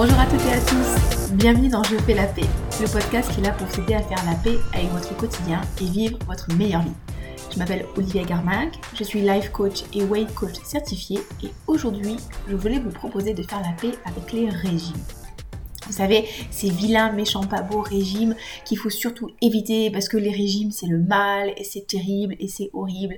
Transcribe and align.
Bonjour 0.00 0.20
à 0.20 0.26
toutes 0.26 0.46
et 0.46 0.52
à 0.52 0.60
tous, 0.60 1.32
bienvenue 1.32 1.68
dans 1.68 1.82
Je 1.82 1.96
fais 1.96 2.14
la 2.14 2.28
paix, 2.28 2.46
le 2.80 2.86
podcast 2.86 3.32
qui 3.32 3.40
est 3.40 3.42
là 3.42 3.50
pour 3.50 3.66
vous 3.66 3.82
aider 3.82 3.94
à 3.94 4.02
faire 4.04 4.24
la 4.26 4.36
paix 4.36 4.56
avec 4.72 4.88
votre 4.92 5.16
quotidien 5.16 5.60
et 5.80 5.86
vivre 5.86 6.16
votre 6.28 6.54
meilleure 6.54 6.82
vie. 6.82 6.92
Je 7.52 7.58
m'appelle 7.58 7.84
Olivia 7.96 8.22
Garmac, 8.22 8.78
je 8.94 9.02
suis 9.02 9.22
life 9.22 9.50
coach 9.50 9.82
et 9.92 10.04
weight 10.04 10.32
coach 10.36 10.54
certifié 10.62 11.18
et 11.42 11.48
aujourd'hui 11.66 12.14
je 12.48 12.54
voulais 12.54 12.78
vous 12.78 12.92
proposer 12.92 13.34
de 13.34 13.42
faire 13.42 13.60
la 13.60 13.72
paix 13.72 13.98
avec 14.04 14.32
les 14.32 14.48
régimes. 14.50 15.02
Vous 15.88 15.94
savez, 15.94 16.26
ces 16.52 16.70
vilains, 16.70 17.10
méchants, 17.10 17.42
pas 17.42 17.62
beaux 17.62 17.82
régimes 17.82 18.36
qu'il 18.64 18.78
faut 18.78 18.90
surtout 18.90 19.32
éviter 19.42 19.90
parce 19.90 20.08
que 20.08 20.16
les 20.16 20.30
régimes 20.30 20.70
c'est 20.70 20.86
le 20.86 21.00
mal 21.00 21.52
et 21.56 21.64
c'est 21.64 21.88
terrible 21.88 22.36
et 22.38 22.46
c'est 22.46 22.70
horrible. 22.72 23.16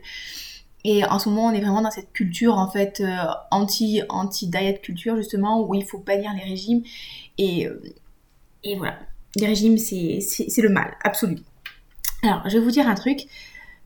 Et 0.85 1.05
en 1.05 1.19
ce 1.19 1.29
moment, 1.29 1.47
on 1.47 1.53
est 1.53 1.61
vraiment 1.61 1.83
dans 1.83 1.91
cette 1.91 2.13
culture 2.13 2.57
en 2.57 2.71
fait 2.71 3.01
euh, 3.01 3.17
anti 3.51 4.03
anti 4.09 4.49
diet 4.49 4.81
culture 4.81 5.17
justement 5.17 5.67
où 5.67 5.75
il 5.75 5.85
faut 5.85 5.99
bannir 5.99 6.31
les 6.35 6.49
régimes 6.49 6.83
et 7.39 7.67
euh, 7.67 7.83
et 8.65 8.77
voilà, 8.77 8.99
les 9.37 9.47
régimes 9.47 9.79
c'est 9.79 10.19
le 10.63 10.69
mal 10.69 10.97
absolu. 11.05 11.37
Alors, 12.23 12.43
je 12.49 12.59
vais 12.59 12.65
vous 12.65 12.71
dire 12.71 12.89
un 12.89 12.95
truc. 12.95 13.27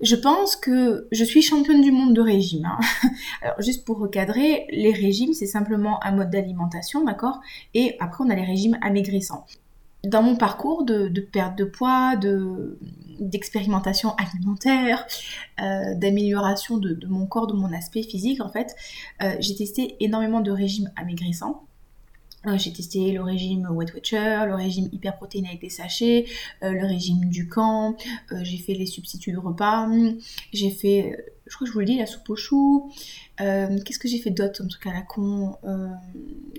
Je 0.00 0.16
pense 0.16 0.56
que 0.56 1.06
je 1.12 1.24
suis 1.24 1.40
championne 1.40 1.80
du 1.80 1.92
monde 1.92 2.14
de 2.14 2.20
régime. 2.20 2.66
Hein. 2.66 2.80
Alors, 3.42 3.62
juste 3.62 3.84
pour 3.84 3.98
recadrer, 3.98 4.66
les 4.70 4.92
régimes, 4.92 5.32
c'est 5.32 5.46
simplement 5.46 6.02
un 6.04 6.12
mode 6.12 6.30
d'alimentation, 6.30 7.04
d'accord? 7.04 7.40
Et 7.74 7.96
après, 8.00 8.24
on 8.24 8.30
a 8.30 8.34
les 8.34 8.44
régimes 8.44 8.76
amaigrissants. 8.82 9.46
Dans 10.02 10.22
mon 10.22 10.36
parcours 10.36 10.84
de, 10.84 11.08
perte 11.20 11.56
de 11.56 11.64
poids, 11.64 12.16
de, 12.16 12.78
d'expérimentation 13.20 14.14
alimentaire, 14.16 15.06
euh, 15.60 15.94
d'amélioration 15.94 16.78
de, 16.78 17.06
mon 17.06 17.26
corps, 17.26 17.46
de 17.46 17.54
mon 17.54 17.72
aspect 17.72 18.02
physique, 18.02 18.40
en 18.40 18.48
fait, 18.48 18.74
euh, 19.22 19.34
j'ai 19.40 19.54
testé 19.54 19.96
énormément 20.00 20.40
de 20.40 20.50
régimes 20.50 20.90
amaigrissants. 20.96 21.64
Euh, 22.46 22.58
j'ai 22.58 22.72
testé 22.72 23.12
le 23.12 23.22
régime 23.22 23.66
Weight 23.70 23.94
Watcher, 23.94 24.44
le 24.46 24.54
régime 24.54 24.88
hyperprotéiné 24.92 25.48
avec 25.48 25.62
des 25.62 25.70
sachets, 25.70 26.26
le 26.60 26.86
régime 26.86 27.30
du 27.30 27.48
camp, 27.48 27.96
j'ai 28.42 28.58
fait 28.58 28.74
les 28.74 28.84
substituts 28.84 29.32
de 29.32 29.38
repas, 29.38 29.88
j'ai 30.52 30.68
fait, 30.68 31.24
je 31.46 31.54
crois 31.54 31.64
que 31.64 31.70
je 31.70 31.72
vous 31.72 31.80
le 31.80 31.86
dis, 31.86 31.96
la 31.96 32.04
soupe 32.04 32.28
aux 32.28 32.36
choux. 32.36 32.92
Qu'est-ce 33.38 33.98
que 33.98 34.08
j'ai 34.08 34.18
fait 34.18 34.30
d'autre, 34.30 34.62
en 34.62 34.68
tout 34.68 34.78
cas 34.78 34.92
la 34.92 35.00
con? 35.00 35.56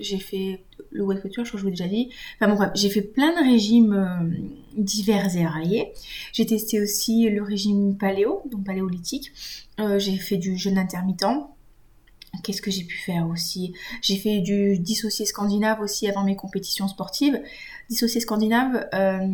J'ai 0.01 0.17
fait 0.17 0.64
le 0.95 1.03
Weight 1.03 1.23
Watcher, 1.23 1.43
je 1.43 1.49
crois 1.49 1.51
que 1.51 1.57
je 1.57 1.63
vous 1.63 1.69
l'ai 1.69 1.71
déjà 1.71 1.87
dit. 1.87 2.09
Enfin 2.35 2.49
bon 2.49 2.55
bref, 2.55 2.71
j'ai 2.75 2.89
fait 2.89 3.01
plein 3.01 3.31
de 3.31 3.49
régimes 3.49 4.35
divers 4.77 5.35
et 5.35 5.43
variés. 5.43 5.93
J'ai 6.33 6.45
testé 6.45 6.81
aussi 6.81 7.29
le 7.29 7.43
régime 7.43 7.97
paléo, 7.97 8.41
donc 8.51 8.63
paléolithique. 8.63 9.31
j'ai 9.97 10.17
fait 10.17 10.37
du 10.37 10.57
jeûne 10.57 10.77
intermittent 10.77 11.25
Qu'est-ce 12.43 12.61
que 12.61 12.71
j'ai 12.71 12.83
pu 12.83 12.97
faire 12.97 13.27
aussi? 13.27 13.73
J'ai 14.01 14.17
fait 14.17 14.39
du 14.39 14.79
dissocié 14.79 15.25
scandinave 15.25 15.81
aussi 15.81 16.07
avant 16.07 16.23
mes 16.23 16.35
compétitions 16.35 16.87
sportives. 16.87 17.41
Dissocié 17.89 18.19
scandinave, 18.21 18.87
euh, 18.93 19.27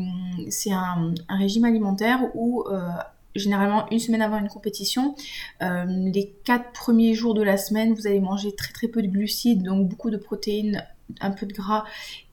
c'est 0.50 0.72
un, 0.72 1.14
régime 1.30 1.66
alimentaire 1.66 2.30
où 2.36 2.64
euh, 2.68 2.90
généralement 3.36 3.90
une 3.92 4.00
semaine 4.00 4.22
avant 4.22 4.40
une 4.40 4.50
compétition, 4.50 5.16
euh, 5.62 5.86
les 5.88 6.34
quatre 6.44 6.72
premiers 6.74 7.14
jours 7.14 7.34
de 7.34 7.42
la 7.42 7.58
semaine, 7.58 7.94
vous 7.94 8.08
allez 8.08 8.20
manger 8.20 8.54
très 8.56 8.74
très 8.74 8.88
peu 8.88 9.02
de 9.02 9.08
glucides, 9.08 9.64
donc 9.64 9.88
beaucoup 9.88 10.10
de 10.10 10.18
protéines, 10.18 10.86
un 11.20 11.32
peu 11.32 11.46
de 11.46 11.54
gras 11.54 11.84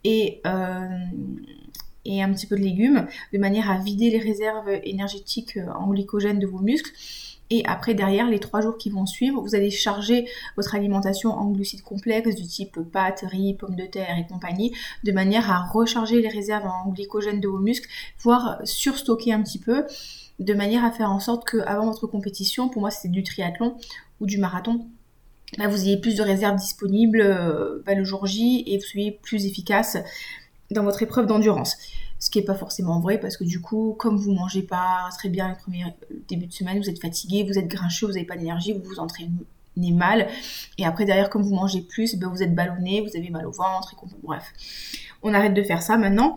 et 0.04 0.42
et 2.04 2.22
un 2.22 2.32
petit 2.32 2.46
peu 2.46 2.56
de 2.56 2.62
légumes, 2.62 3.06
de 3.34 3.38
manière 3.38 3.70
à 3.70 3.78
vider 3.78 4.10
les 4.10 4.18
réserves 4.18 4.70
énergétiques 4.82 5.58
en 5.78 5.88
glycogène 5.88 6.38
de 6.38 6.46
vos 6.46 6.60
muscles. 6.60 6.90
Et 7.50 7.64
après, 7.66 7.94
derrière, 7.94 8.28
les 8.28 8.40
trois 8.40 8.60
jours 8.60 8.76
qui 8.76 8.90
vont 8.90 9.06
suivre, 9.06 9.40
vous 9.40 9.54
allez 9.54 9.70
charger 9.70 10.26
votre 10.56 10.74
alimentation 10.74 11.30
en 11.30 11.50
glucides 11.50 11.82
complexes 11.82 12.34
du 12.34 12.46
type 12.46 12.78
pâtes, 12.92 13.24
riz, 13.26 13.54
pommes 13.54 13.76
de 13.76 13.86
terre 13.86 14.18
et 14.18 14.26
compagnie, 14.26 14.74
de 15.04 15.12
manière 15.12 15.50
à 15.50 15.64
recharger 15.64 16.20
les 16.20 16.28
réserves 16.28 16.66
en 16.66 16.90
glycogène 16.90 17.40
de 17.40 17.48
vos 17.48 17.58
muscles, 17.58 17.88
voire 18.20 18.58
surstocker 18.64 19.32
un 19.32 19.42
petit 19.42 19.58
peu, 19.58 19.84
de 20.38 20.54
manière 20.54 20.84
à 20.84 20.90
faire 20.90 21.10
en 21.10 21.20
sorte 21.20 21.46
que 21.46 21.58
avant 21.58 21.86
votre 21.86 22.06
compétition, 22.06 22.68
pour 22.68 22.80
moi 22.82 22.90
c'était 22.90 23.08
du 23.08 23.22
triathlon 23.22 23.76
ou 24.20 24.26
du 24.26 24.38
marathon, 24.38 24.86
bah, 25.56 25.68
vous 25.68 25.82
ayez 25.82 25.96
plus 25.98 26.16
de 26.16 26.22
réserves 26.22 26.56
disponibles 26.56 27.20
euh, 27.20 27.82
bah, 27.86 27.94
le 27.94 28.04
jour 28.04 28.26
J 28.26 28.64
et 28.66 28.76
vous 28.76 28.84
soyez 28.84 29.12
plus 29.12 29.46
efficace 29.46 29.96
dans 30.70 30.82
votre 30.82 31.02
épreuve 31.02 31.26
d'endurance 31.26 31.76
ce 32.18 32.30
qui 32.30 32.38
n'est 32.38 32.44
pas 32.44 32.54
forcément 32.54 33.00
vrai 33.00 33.18
parce 33.18 33.36
que 33.36 33.44
du 33.44 33.60
coup, 33.60 33.94
comme 33.98 34.16
vous 34.16 34.32
mangez 34.32 34.62
pas 34.62 35.08
très 35.16 35.28
bien 35.28 35.48
le 35.48 35.54
premier 35.54 35.84
début 36.28 36.46
de 36.46 36.52
semaine, 36.52 36.78
vous 36.78 36.90
êtes 36.90 37.00
fatigué, 37.00 37.44
vous 37.44 37.58
êtes 37.58 37.68
grincheux, 37.68 38.06
vous 38.06 38.14
n'avez 38.14 38.26
pas 38.26 38.36
d'énergie, 38.36 38.72
vous 38.72 38.82
vous 38.82 38.98
entraînez 38.98 39.30
mal. 39.92 40.28
Et 40.78 40.84
après, 40.84 41.04
derrière, 41.04 41.30
comme 41.30 41.42
vous 41.42 41.54
mangez 41.54 41.80
plus, 41.80 42.16
ben, 42.16 42.28
vous 42.28 42.42
êtes 42.42 42.54
ballonné, 42.54 43.00
vous 43.00 43.16
avez 43.16 43.30
mal 43.30 43.46
au 43.46 43.52
ventre, 43.52 43.94
et 43.94 44.06
bref. 44.24 44.44
On 45.22 45.32
arrête 45.34 45.54
de 45.54 45.62
faire 45.62 45.82
ça 45.82 45.96
maintenant. 45.96 46.36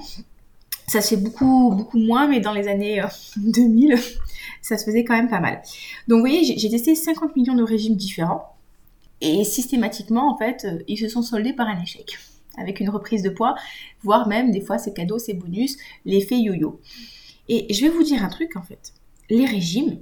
Ça 0.88 1.02
se 1.02 1.16
fait 1.16 1.22
beaucoup, 1.22 1.72
beaucoup 1.72 1.98
moins, 1.98 2.28
mais 2.28 2.40
dans 2.40 2.54
les 2.54 2.68
années 2.68 3.02
2000, 3.38 3.94
euh, 3.94 3.98
ça 4.62 4.78
se 4.78 4.86
faisait 4.86 5.04
quand 5.04 5.16
même 5.16 5.30
pas 5.30 5.40
mal. 5.40 5.62
Donc, 6.08 6.18
vous 6.18 6.28
voyez, 6.28 6.58
j'ai 6.58 6.70
testé 6.70 6.96
50 6.96 7.36
millions 7.36 7.56
de 7.56 7.64
régimes 7.64 7.96
différents. 7.96 8.51
Et 9.22 9.44
systématiquement, 9.44 10.32
en 10.32 10.38
fait, 10.38 10.66
euh, 10.66 10.84
ils 10.88 10.98
se 10.98 11.08
sont 11.08 11.22
soldés 11.22 11.54
par 11.54 11.68
un 11.68 11.82
échec 11.82 12.18
avec 12.58 12.80
une 12.80 12.90
reprise 12.90 13.24
de 13.24 13.30
poids, 13.30 13.56
voire 14.04 14.28
même 14.28 14.52
des 14.52 14.62
fois 14.62 14.78
ces 14.78 14.94
cadeaux, 14.94 15.20
ces 15.20 15.34
bonus, 15.34 15.78
l'effet 16.06 16.38
yo-yo. 16.40 16.80
Et 17.48 17.72
je 17.74 17.82
vais 17.82 17.90
vous 17.90 18.04
dire 18.04 18.24
un 18.24 18.30
truc 18.30 18.56
en 18.56 18.62
fait. 18.62 18.94
Les 19.30 19.46
régimes, 19.46 20.00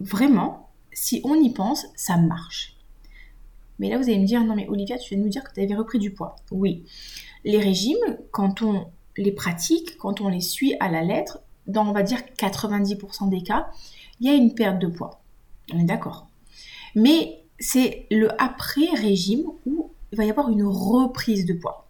vraiment, 0.00 0.70
si 0.92 1.20
on 1.24 1.34
y 1.34 1.52
pense, 1.52 1.86
ça 1.96 2.16
marche. 2.16 2.76
Mais 3.78 3.88
là, 3.88 3.96
vous 3.96 4.04
allez 4.04 4.18
me 4.18 4.26
dire, 4.26 4.44
non 4.44 4.54
mais 4.54 4.68
Olivia, 4.68 4.98
tu 4.98 5.10
viens 5.10 5.18
de 5.18 5.24
nous 5.24 5.30
dire 5.30 5.42
que 5.44 5.52
tu 5.52 5.60
avais 5.60 5.74
repris 5.74 5.98
du 5.98 6.12
poids. 6.12 6.36
Oui. 6.50 6.84
Les 7.44 7.58
régimes, 7.58 8.18
quand 8.30 8.62
on 8.62 8.86
les 9.16 9.32
pratique, 9.32 9.96
quand 9.98 10.20
on 10.20 10.28
les 10.28 10.40
suit 10.40 10.74
à 10.80 10.88
la 10.88 11.02
lettre, 11.02 11.40
dans 11.66 11.88
on 11.88 11.92
va 11.92 12.02
dire 12.02 12.20
90% 12.38 13.30
des 13.30 13.42
cas, 13.42 13.70
il 14.20 14.26
y 14.26 14.30
a 14.30 14.34
une 14.34 14.54
perte 14.54 14.78
de 14.78 14.86
poids. 14.86 15.20
On 15.72 15.80
est 15.80 15.84
d'accord. 15.84 16.28
Mais 16.94 17.41
c'est 17.62 18.06
le 18.10 18.28
après-régime 18.42 19.44
où 19.66 19.90
il 20.10 20.18
va 20.18 20.24
y 20.24 20.30
avoir 20.30 20.50
une 20.50 20.64
reprise 20.64 21.46
de 21.46 21.54
poids. 21.54 21.88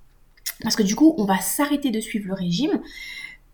Parce 0.62 0.76
que 0.76 0.82
du 0.82 0.94
coup, 0.94 1.14
on 1.18 1.24
va 1.24 1.38
s'arrêter 1.38 1.90
de 1.90 2.00
suivre 2.00 2.28
le 2.28 2.34
régime 2.34 2.80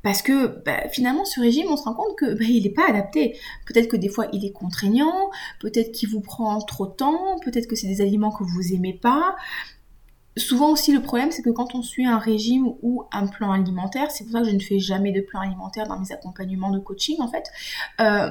parce 0.02 0.22
que 0.22 0.62
bah, 0.64 0.88
finalement, 0.90 1.24
ce 1.24 1.40
régime, 1.40 1.66
on 1.70 1.76
se 1.76 1.84
rend 1.84 1.94
compte 1.94 2.16
que 2.16 2.34
bah, 2.34 2.44
il 2.44 2.62
n'est 2.62 2.70
pas 2.70 2.88
adapté. 2.88 3.38
Peut-être 3.66 3.88
que 3.88 3.96
des 3.96 4.08
fois, 4.08 4.26
il 4.32 4.44
est 4.44 4.52
contraignant, 4.52 5.30
peut-être 5.60 5.92
qu'il 5.92 6.08
vous 6.08 6.20
prend 6.20 6.58
trop 6.60 6.86
de 6.86 6.92
temps, 6.92 7.38
peut-être 7.44 7.66
que 7.66 7.76
c'est 7.76 7.86
des 7.86 8.00
aliments 8.00 8.30
que 8.30 8.44
vous 8.44 8.72
aimez 8.72 8.94
pas. 8.94 9.36
Souvent 10.36 10.70
aussi, 10.70 10.92
le 10.92 11.02
problème, 11.02 11.32
c'est 11.32 11.42
que 11.42 11.50
quand 11.50 11.74
on 11.74 11.82
suit 11.82 12.06
un 12.06 12.18
régime 12.18 12.68
ou 12.82 13.04
un 13.10 13.26
plan 13.26 13.50
alimentaire, 13.50 14.10
c'est 14.12 14.22
pour 14.24 14.34
ça 14.34 14.42
que 14.42 14.48
je 14.48 14.54
ne 14.54 14.60
fais 14.60 14.78
jamais 14.78 15.10
de 15.10 15.20
plan 15.20 15.40
alimentaire 15.40 15.88
dans 15.88 15.98
mes 15.98 16.12
accompagnements 16.12 16.70
de 16.70 16.78
coaching, 16.78 17.16
en 17.18 17.28
fait. 17.28 17.44
Euh, 18.00 18.30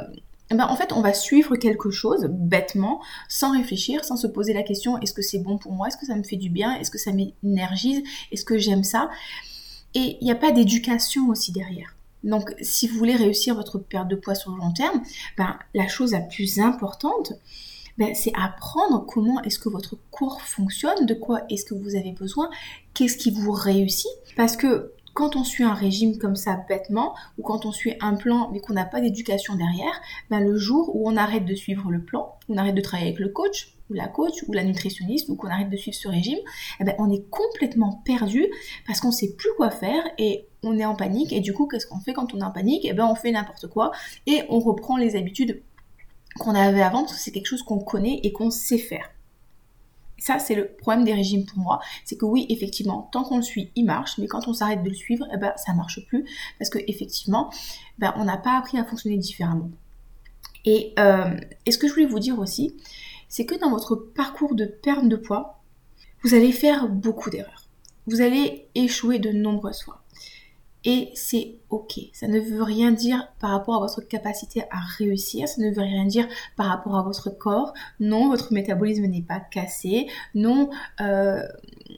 eh 0.50 0.56
ben, 0.56 0.66
en 0.66 0.76
fait, 0.76 0.94
on 0.94 1.02
va 1.02 1.14
suivre 1.14 1.56
quelque 1.58 1.92
chose 1.92 2.28
bêtement, 2.30 3.02
sans 3.28 3.52
réfléchir, 3.52 4.06
sans 4.06 4.16
se 4.16 4.28
poser 4.28 4.54
la 4.54 4.64
question 4.64 4.98
est-ce 5.00 5.14
que 5.14 5.22
c'est 5.22 5.40
bon 5.40 5.58
pour 5.58 5.74
moi? 5.74 5.88
Est-ce 5.88 5.98
que 5.98 6.06
ça 6.06 6.16
me 6.16 6.24
fait 6.24 6.38
du 6.38 6.50
bien? 6.50 6.76
Est-ce 6.80 6.92
que 6.92 6.98
ça 6.98 7.12
m'énergise? 7.12 8.02
Est-ce 8.32 8.46
que 8.46 8.58
j'aime 8.58 8.84
ça? 8.84 9.10
Et 9.94 10.18
il 10.22 10.26
n'y 10.26 10.32
a 10.32 10.36
pas 10.36 10.52
d'éducation 10.52 11.28
aussi 11.30 11.52
derrière. 11.52 11.96
Donc, 12.24 12.54
si 12.62 12.88
vous 12.88 12.98
voulez 12.98 13.16
réussir 13.16 13.56
votre 13.56 13.78
perte 13.78 14.08
de 14.08 14.16
poids 14.16 14.36
sur 14.36 14.52
le 14.52 14.58
long 14.58 14.72
terme, 14.72 15.02
ben, 15.38 15.58
la 15.74 15.88
chose 15.88 16.14
la 16.14 16.22
plus 16.22 16.60
importante, 16.60 17.34
ben, 17.98 18.14
c'est 18.16 18.34
apprendre 18.36 19.06
comment 19.06 19.42
est-ce 19.44 19.60
que 19.60 19.70
votre 19.70 19.98
corps 20.12 20.42
fonctionne, 20.42 21.06
de 21.06 21.14
quoi 21.14 21.42
est-ce 21.50 21.66
que 21.66 21.74
vous 21.74 21.96
avez 21.96 22.12
besoin, 22.12 22.50
qu'est-ce 22.94 23.18
qui 23.18 23.32
vous 23.32 23.52
réussit. 23.52 24.12
Parce 24.36 24.56
que 24.56 24.94
quand 25.18 25.36
on 25.36 25.44
suit 25.44 25.64
un 25.64 25.74
régime 25.74 26.20
comme 26.20 26.36
ça 26.36 26.64
bêtement, 26.70 27.16
ou 27.40 27.42
quand 27.42 27.66
on 27.66 27.72
suit 27.72 27.96
un 28.02 28.14
plan 28.14 28.52
mais 28.54 28.60
qu'on 28.60 28.74
n'a 28.74 28.86
pas 28.86 29.02
d'éducation 29.02 29.56
derrière, 29.56 30.00
ben 30.30 30.40
le 30.42 30.56
jour 30.58 30.96
où 30.96 31.10
on 31.10 31.18
arrête 31.18 31.44
de 31.44 31.56
suivre 31.56 31.90
le 31.90 32.04
plan, 32.04 32.36
on 32.50 32.58
arrête 32.58 32.76
de 32.76 32.82
travailler 32.82 33.10
avec 33.10 33.20
le 33.20 33.30
coach, 33.30 33.74
ou 33.90 33.96
la 33.96 34.08
coach, 34.08 34.44
ou 34.48 34.54
la 34.54 34.64
nutritionniste, 34.64 35.28
ou 35.30 35.36
qu'on 35.36 35.48
arrête 35.48 35.72
de 35.72 35.76
suivre 35.76 35.98
ce 35.98 36.08
régime, 36.08 36.38
eh 36.80 36.84
ben 36.84 36.94
on 37.00 37.10
est 37.10 37.28
complètement 37.32 38.00
perdu 38.06 38.46
parce 38.86 39.00
qu'on 39.00 39.12
sait 39.12 39.34
plus 39.36 39.50
quoi 39.58 39.72
faire 39.72 40.04
et 40.20 40.46
on 40.62 40.78
est 40.78 40.86
en 40.86 40.94
panique. 40.94 41.34
Et 41.34 41.40
du 41.40 41.52
coup, 41.52 41.66
qu'est-ce 41.66 41.88
qu'on 41.88 42.00
fait 42.00 42.14
quand 42.14 42.36
on 42.36 42.40
est 42.42 42.44
en 42.44 42.52
panique? 42.52 42.86
Eh 42.86 42.94
ben 42.94 43.08
on 43.08 43.16
fait 43.16 43.32
n'importe 43.32 43.66
quoi 43.66 43.92
et 44.28 44.44
on 44.50 44.60
reprend 44.60 44.98
les 44.98 45.16
habitudes 45.16 45.64
qu'on 46.38 46.54
avait 46.54 46.84
avant 46.84 47.06
parce 47.06 47.16
que 47.16 47.20
c'est 47.22 47.32
quelque 47.32 47.48
chose 47.48 47.64
qu'on 47.64 47.80
connaît 47.80 48.20
et 48.22 48.32
qu'on 48.32 48.52
sait 48.52 48.78
faire. 48.78 49.10
Ça, 50.20 50.40
c'est 50.40 50.56
le 50.56 50.68
problème 50.68 51.04
des 51.04 51.14
régimes 51.14 51.46
pour 51.46 51.60
moi. 51.60 51.80
C'est 52.06 52.18
que 52.18 52.26
oui, 52.26 52.46
effectivement, 52.50 53.10
tant 53.12 53.24
qu'on 53.24 53.38
le 53.38 53.44
suit, 53.44 53.72
il 53.76 53.86
marche, 53.86 54.18
mais 54.18 54.28
quand 54.28 54.48
on 54.48 54.54
s'arrête 54.54 54.84
de 54.84 54.90
le 54.90 54.96
suivre, 54.96 55.26
eh 55.34 55.38
ben, 55.38 55.54
ça 55.58 55.74
marche 55.74 56.06
plus. 56.08 56.26
Parce 56.58 56.70
que 56.70 56.80
effectivement, 56.88 57.52
ben, 58.00 58.14
on 58.18 58.26
n'a 58.26 58.38
pas 58.38 58.58
appris 58.58 58.78
à 58.78 58.86
fonctionner 58.86 59.18
différemment. 59.18 59.70
Et, 60.66 60.94
euh, 61.00 61.38
et 61.66 61.72
ce 61.72 61.78
que 61.78 61.88
je 61.88 61.94
voulais 61.94 62.06
vous 62.06 62.20
dire 62.20 62.40
aussi, 62.40 62.76
c'est 63.30 63.46
que 63.46 63.56
dans 63.56 63.70
votre 63.70 63.96
parcours 63.96 64.56
de 64.56 64.66
perte 64.66 65.08
de 65.08 65.16
poids, 65.16 65.62
vous 66.24 66.34
allez 66.34 66.52
faire 66.52 66.90
beaucoup 66.90 67.30
d'erreurs. 67.30 67.66
Vous 68.08 68.22
allez 68.22 68.68
échouer 68.74 69.20
de 69.20 69.32
nombreuses 69.32 69.84
fois. 69.84 70.02
Et 70.90 71.12
c'est 71.16 71.58
ok. 71.70 72.00
Ça 72.14 72.30
ne 72.30 72.40
veut 72.40 72.64
rien 72.64 72.94
dire 72.94 73.28
par 73.42 73.50
rapport 73.50 73.76
à 73.76 73.80
votre 73.80 74.00
capacité 74.00 74.64
à 74.72 74.80
réussir. 74.98 75.46
Ça 75.50 75.62
ne 75.62 75.70
veut 75.70 75.82
rien 75.82 76.06
dire 76.06 76.26
par 76.56 76.68
rapport 76.68 76.96
à 76.96 77.04
votre 77.04 77.30
corps. 77.30 77.74
Non, 78.00 78.30
votre 78.30 78.54
métabolisme 78.54 79.04
n'est 79.04 79.22
pas 79.22 79.42
cassé. 79.42 80.08
Non, 80.34 80.70
euh, 81.02 81.44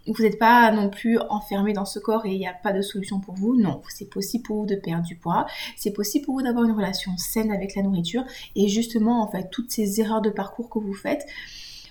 vous 0.07 0.23
n'êtes 0.23 0.39
pas 0.39 0.71
non 0.71 0.89
plus 0.89 1.19
enfermé 1.29 1.71
dans 1.73 1.85
ce 1.85 1.99
corps 1.99 2.25
et 2.25 2.31
il 2.31 2.39
n'y 2.39 2.47
a 2.47 2.53
pas 2.53 2.73
de 2.73 2.81
solution 2.81 3.19
pour 3.19 3.35
vous. 3.35 3.55
Non, 3.55 3.83
c'est 3.89 4.09
possible 4.09 4.43
pour 4.43 4.61
vous 4.61 4.65
de 4.65 4.75
perdre 4.75 5.05
du 5.05 5.15
poids. 5.15 5.45
C'est 5.77 5.93
possible 5.93 6.25
pour 6.25 6.33
vous 6.33 6.41
d'avoir 6.41 6.65
une 6.65 6.71
relation 6.71 7.15
saine 7.15 7.51
avec 7.51 7.75
la 7.75 7.83
nourriture. 7.83 8.23
Et 8.55 8.69
justement, 8.69 9.21
en 9.21 9.27
fait, 9.27 9.51
toutes 9.51 9.69
ces 9.69 10.01
erreurs 10.01 10.23
de 10.23 10.31
parcours 10.31 10.67
que 10.67 10.79
vous 10.79 10.95
faites, 10.95 11.27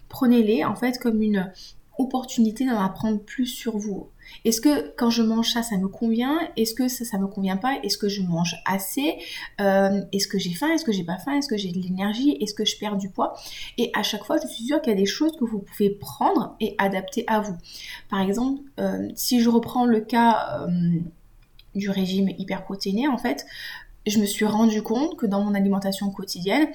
prenez-les 0.08 0.64
en 0.64 0.74
fait 0.74 0.98
comme 0.98 1.22
une 1.22 1.52
opportunité 1.96 2.66
d'en 2.66 2.80
apprendre 2.80 3.20
plus 3.20 3.46
sur 3.46 3.76
vous. 3.76 4.08
Est-ce 4.44 4.60
que 4.60 4.94
quand 4.96 5.10
je 5.10 5.22
mange 5.22 5.50
ça, 5.52 5.62
ça 5.62 5.76
me 5.76 5.88
convient? 5.88 6.38
Est-ce 6.56 6.74
que 6.74 6.88
ça, 6.88 7.04
ça 7.04 7.18
me 7.18 7.26
convient 7.26 7.56
pas? 7.56 7.78
Est-ce 7.82 7.98
que 7.98 8.08
je 8.08 8.22
mange 8.22 8.56
assez? 8.64 9.16
Euh, 9.60 10.02
Est-ce 10.12 10.28
que 10.28 10.38
j'ai 10.38 10.52
faim? 10.52 10.68
Est-ce 10.72 10.84
que 10.84 10.92
j'ai 10.92 11.04
pas 11.04 11.18
faim? 11.18 11.32
Est-ce 11.36 11.48
que 11.48 11.56
j'ai 11.56 11.72
de 11.72 11.78
l'énergie? 11.78 12.36
Est-ce 12.40 12.54
que 12.54 12.64
je 12.64 12.78
perds 12.78 12.96
du 12.96 13.08
poids? 13.08 13.34
Et 13.76 13.90
à 13.94 14.02
chaque 14.02 14.24
fois, 14.24 14.36
je 14.42 14.48
suis 14.48 14.64
sûre 14.64 14.80
qu'il 14.80 14.92
y 14.92 14.96
a 14.96 14.98
des 14.98 15.06
choses 15.06 15.32
que 15.36 15.44
vous 15.44 15.58
pouvez 15.58 15.90
prendre 15.90 16.56
et 16.60 16.74
adapter 16.78 17.24
à 17.26 17.40
vous. 17.40 17.56
Par 18.10 18.20
exemple, 18.20 18.62
euh, 18.78 19.08
si 19.14 19.40
je 19.40 19.48
reprends 19.48 19.86
le 19.86 20.00
cas 20.00 20.66
euh, 20.68 21.00
du 21.74 21.90
régime 21.90 22.28
hyperprotéiné, 22.38 23.08
en 23.08 23.18
fait, 23.18 23.46
je 24.06 24.18
me 24.18 24.26
suis 24.26 24.44
rendu 24.44 24.82
compte 24.82 25.16
que 25.16 25.26
dans 25.26 25.42
mon 25.42 25.54
alimentation 25.54 26.10
quotidienne, 26.10 26.68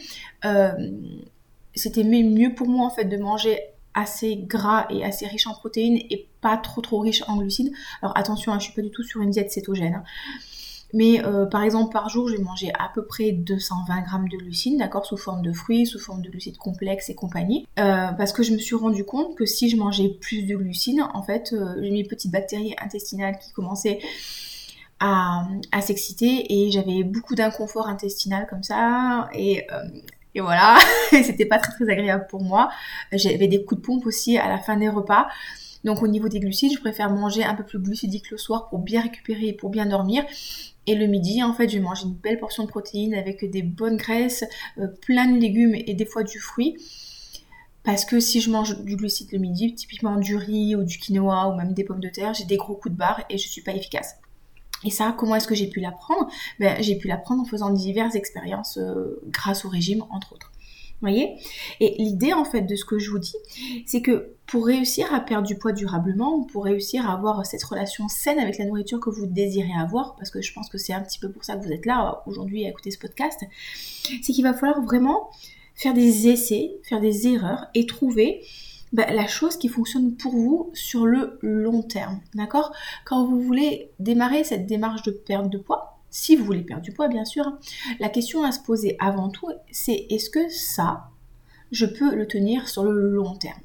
c'était 1.76 2.04
mieux 2.04 2.54
pour 2.54 2.68
moi 2.68 2.86
en 2.86 2.90
fait 2.92 3.06
de 3.06 3.18
manger 3.18 3.60
assez 3.94 4.38
gras 4.38 4.86
et 4.90 5.04
assez 5.04 5.28
riche 5.28 5.48
en 5.48 5.54
protéines 5.54 5.98
et 6.10 6.28
pas 6.42 6.58
trop 6.58 6.82
trop 6.82 7.00
riche 7.00 7.24
en 7.28 7.38
glucides. 7.38 7.74
Alors 8.02 8.18
attention, 8.18 8.52
je 8.52 8.56
hein, 8.56 8.60
je 8.60 8.66
suis 8.66 8.74
pas 8.74 8.82
du 8.82 8.92
tout 8.92 9.04
sur 9.04 9.22
une 9.22 9.30
diète 9.30 9.52
cétogène. 9.52 9.96
Hein. 9.96 10.04
Mais 10.94 11.26
euh, 11.26 11.48
par 11.48 11.64
exemple, 11.64 11.92
par 11.92 12.08
jour, 12.08 12.30
je 12.30 12.36
vais 12.36 12.72
à 12.78 12.90
peu 12.94 13.04
près 13.04 13.32
220 13.32 14.02
grammes 14.02 14.30
de 14.30 14.38
glucides, 14.38 14.78
d'accord, 14.78 15.06
sous 15.06 15.18
forme 15.18 15.42
de 15.42 15.52
fruits, 15.52 15.88
sous 15.88 16.00
forme 16.00 16.22
de 16.22 16.30
glucides 16.30 16.58
complexes 16.58 17.10
et 17.10 17.16
compagnie. 17.16 17.68
Euh, 17.80 18.12
parce 18.12 18.32
que 18.32 18.44
je 18.44 18.54
me 18.54 18.60
suis 18.60 18.76
rendu 18.76 19.04
compte 19.04 19.36
que 19.36 19.46
si 19.46 19.70
je 19.70 19.76
mangeais 19.76 20.10
plus 20.10 20.44
de 20.44 20.56
glucides, 20.56 21.02
en 21.14 21.24
fait, 21.24 21.54
euh, 21.54 21.82
mes 21.82 22.04
petites 22.04 22.32
bactéries 22.32 22.76
intestinales 22.80 23.40
qui 23.40 23.52
commençaient 23.54 24.00
à, 25.00 25.48
à 25.72 25.82
s'exciter 25.82 26.54
et 26.54 26.70
j'avais 26.70 27.04
beaucoup 27.04 27.34
d'inconfort 27.34 27.88
intestinal 27.88 28.46
comme 28.48 28.64
ça. 28.64 29.30
Et 29.34 29.66
et 30.36 30.42
voilà, 30.42 30.78
c'était 31.12 31.46
pas 31.46 31.60
très 31.60 31.72
très 31.74 31.90
agréable 31.90 32.26
pour 32.30 32.42
moi. 32.42 32.70
J'avais 33.12 33.48
des 33.48 33.64
coups 33.64 33.82
de 33.82 33.86
pompe 33.86 34.06
aussi 34.06 34.38
à 34.38 34.50
la 34.50 34.58
fin 34.58 34.78
des 34.78 34.90
repas. 34.90 35.28
Donc 35.84 36.02
au 36.02 36.08
niveau 36.08 36.30
des 36.30 36.40
glucides, 36.40 36.74
je 36.74 36.80
préfère 36.80 37.10
manger 37.10 37.44
un 37.44 37.56
peu 37.56 37.64
plus 37.64 37.80
glucidique 37.80 38.32
le 38.32 38.38
soir 38.38 38.70
pour 38.70 38.80
bien 38.80 39.02
récupérer 39.02 39.48
et 39.48 39.54
pour 39.54 39.70
bien 39.70 39.86
dormir. 39.86 40.24
Et 40.88 40.96
le 40.96 41.08
midi, 41.08 41.44
en 41.44 41.54
fait, 41.54 41.70
je 41.70 41.78
vais 41.78 41.84
manger 41.84 42.06
une 42.06 42.14
belle 42.14 42.40
portion 42.40 42.64
de 42.64 42.70
protéines 42.70 43.14
avec 43.14 43.50
des 43.50 43.62
bonnes 43.62 43.98
graisses, 43.98 44.44
euh, 44.78 44.88
plein 44.88 45.28
de 45.32 45.40
légumes 45.40 45.76
et 45.76 45.94
des 45.94 46.06
fois 46.06 46.24
du 46.24 46.40
fruit. 46.40 46.78
Parce 47.84 48.06
que 48.06 48.20
si 48.22 48.40
je 48.40 48.50
mange 48.50 48.82
du 48.84 48.96
glucide 48.96 49.32
le 49.34 49.40
midi, 49.40 49.76
typiquement 49.76 50.16
du 50.16 50.38
riz 50.38 50.76
ou 50.76 50.84
du 50.84 50.98
quinoa 50.98 51.50
ou 51.50 51.56
même 51.56 51.74
des 51.74 51.84
pommes 51.84 52.00
de 52.00 52.10
terre, 52.10 52.34
j'ai 52.34 52.46
des 52.46 52.58
gros 52.58 52.76
coups 52.76 52.94
de 52.94 52.98
barre 52.98 53.24
et 53.30 53.38
je 53.38 53.48
suis 53.48 53.62
pas 53.62 53.74
efficace. 53.74 54.16
Et 54.86 54.90
ça, 54.90 55.16
comment 55.18 55.36
est-ce 55.36 55.48
que 55.48 55.56
j'ai 55.56 55.68
pu 55.68 55.80
l'apprendre? 55.80 56.28
Ben, 56.60 56.82
J'ai 56.82 56.96
pu 56.96 57.08
l'apprendre 57.08 57.42
en 57.42 57.46
faisant 57.46 57.72
diverses 57.72 58.16
expériences 58.16 58.78
euh, 58.78 59.22
grâce 59.28 59.66
au 59.66 59.70
régime, 59.70 60.04
entre 60.10 60.34
autres. 60.34 60.52
Vous 61.02 61.10
voyez? 61.10 61.36
Et 61.82 61.96
l'idée, 61.98 62.32
en 62.32 62.46
fait, 62.46 62.62
de 62.62 62.76
ce 62.78 62.86
que 62.86 62.98
je 62.98 63.10
vous 63.10 63.20
dis, 63.20 63.36
c'est 63.86 64.02
que 64.02 64.36
pour 64.46 64.66
réussir 64.66 65.14
à 65.14 65.20
perdre 65.20 65.46
du 65.46 65.58
poids 65.58 65.74
durablement, 65.74 66.44
pour 66.44 66.64
réussir 66.64 67.10
à 67.10 67.14
avoir 67.14 67.46
cette 67.46 67.64
relation 67.64 68.08
saine 68.08 68.40
avec 68.40 68.58
la 68.58 68.66
nourriture 68.66 69.02
que 69.02 69.10
vous 69.10 69.26
désirez 69.26 69.74
avoir, 69.78 70.16
parce 70.16 70.30
que 70.30 70.42
je 70.42 70.54
pense 70.54 70.70
que 70.70 70.78
c'est 70.78 70.94
un 70.94 71.02
petit 71.02 71.20
peu 71.20 71.30
pour 71.30 71.44
ça 71.44 71.58
que 71.58 71.66
vous 71.66 71.74
êtes 71.74 71.86
là 71.86 72.24
aujourd'hui 72.26 72.66
à 72.66 72.70
écouter 72.70 72.90
ce 72.90 73.00
podcast, 73.00 73.44
c'est 74.04 74.32
qu'il 74.32 74.44
va 74.44 74.54
falloir 74.54 74.82
vraiment 74.82 75.30
faire 75.76 75.94
des 75.94 76.30
essais, 76.30 76.78
faire 76.84 77.02
des 77.02 77.28
erreurs 77.28 77.66
et 77.74 77.86
trouver 77.86 78.42
bah, 78.94 79.12
la 79.12 79.28
chose 79.28 79.58
qui 79.58 79.68
fonctionne 79.68 80.16
pour 80.16 80.32
vous 80.32 80.70
sur 80.74 81.06
le 81.06 81.40
long 81.42 81.82
terme. 81.82 82.22
D'accord? 82.36 82.72
Quand 83.06 83.26
vous 83.26 83.42
voulez 83.42 83.92
démarrer 84.00 84.44
cette 84.44 84.68
démarche 84.68 85.04
de 85.04 85.12
perte 85.12 85.50
de 85.50 85.58
poids, 85.58 86.00
si 86.12 86.36
vous 86.36 86.46
voulez 86.46 86.62
perdre 86.62 86.84
du 86.84 86.94
poids 86.94 87.08
bien 87.08 87.26
sûr, 87.26 87.58
la 88.00 88.08
question 88.08 88.44
à 88.44 88.52
se 88.52 88.60
poser 88.60 88.96
avant 89.00 89.30
tout, 89.30 89.50
c'est 89.72 90.06
est-ce 90.10 90.30
que 90.30 90.48
ça, 90.50 91.06
je 91.72 91.88
peux 91.88 92.16
le 92.16 92.28
tenir 92.28 92.70
sur 92.70 92.84
le 92.84 93.10
long 93.10 93.36
terme? 93.36 93.60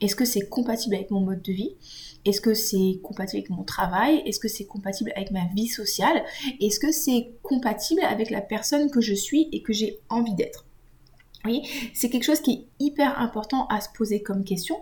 Est-ce 0.00 0.14
que 0.14 0.26
c'est 0.26 0.48
compatible 0.48 0.94
avec 0.94 1.10
mon 1.10 1.20
mode 1.20 1.42
de 1.42 1.52
vie? 1.52 1.74
Est-ce 2.24 2.40
que 2.40 2.54
c'est 2.54 3.00
compatible 3.02 3.38
avec 3.38 3.50
mon 3.50 3.64
travail? 3.64 4.22
Est-ce 4.26 4.38
que 4.38 4.48
c'est 4.48 4.66
compatible 4.66 5.12
avec 5.16 5.30
ma 5.30 5.46
vie 5.54 5.66
sociale? 5.66 6.24
Est-ce 6.60 6.78
que 6.78 6.92
c'est 6.92 7.32
compatible 7.42 8.02
avec 8.02 8.30
la 8.30 8.42
personne 8.42 8.90
que 8.90 9.00
je 9.00 9.14
suis 9.14 9.48
et 9.50 9.62
que 9.62 9.72
j'ai 9.72 9.98
envie 10.08 10.34
d'être? 10.34 10.67
Oui, 11.44 11.62
c'est 11.94 12.10
quelque 12.10 12.24
chose 12.24 12.40
qui 12.40 12.52
est 12.52 12.84
hyper 12.84 13.20
important 13.20 13.66
à 13.68 13.80
se 13.80 13.88
poser 13.96 14.22
comme 14.22 14.44
question 14.44 14.76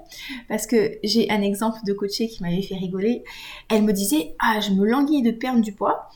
parce 0.48 0.66
que 0.66 0.98
j'ai 1.04 1.30
un 1.30 1.42
exemple 1.42 1.78
de 1.86 1.92
coachée 1.92 2.28
qui 2.28 2.42
m'avait 2.42 2.62
fait 2.62 2.76
rigoler. 2.76 3.24
Elle 3.68 3.82
me 3.82 3.92
disait 3.92 4.34
Ah, 4.38 4.60
je 4.60 4.70
me 4.70 4.86
languis 4.86 5.22
de 5.22 5.30
perdre 5.30 5.60
du 5.60 5.72
poids 5.72 6.08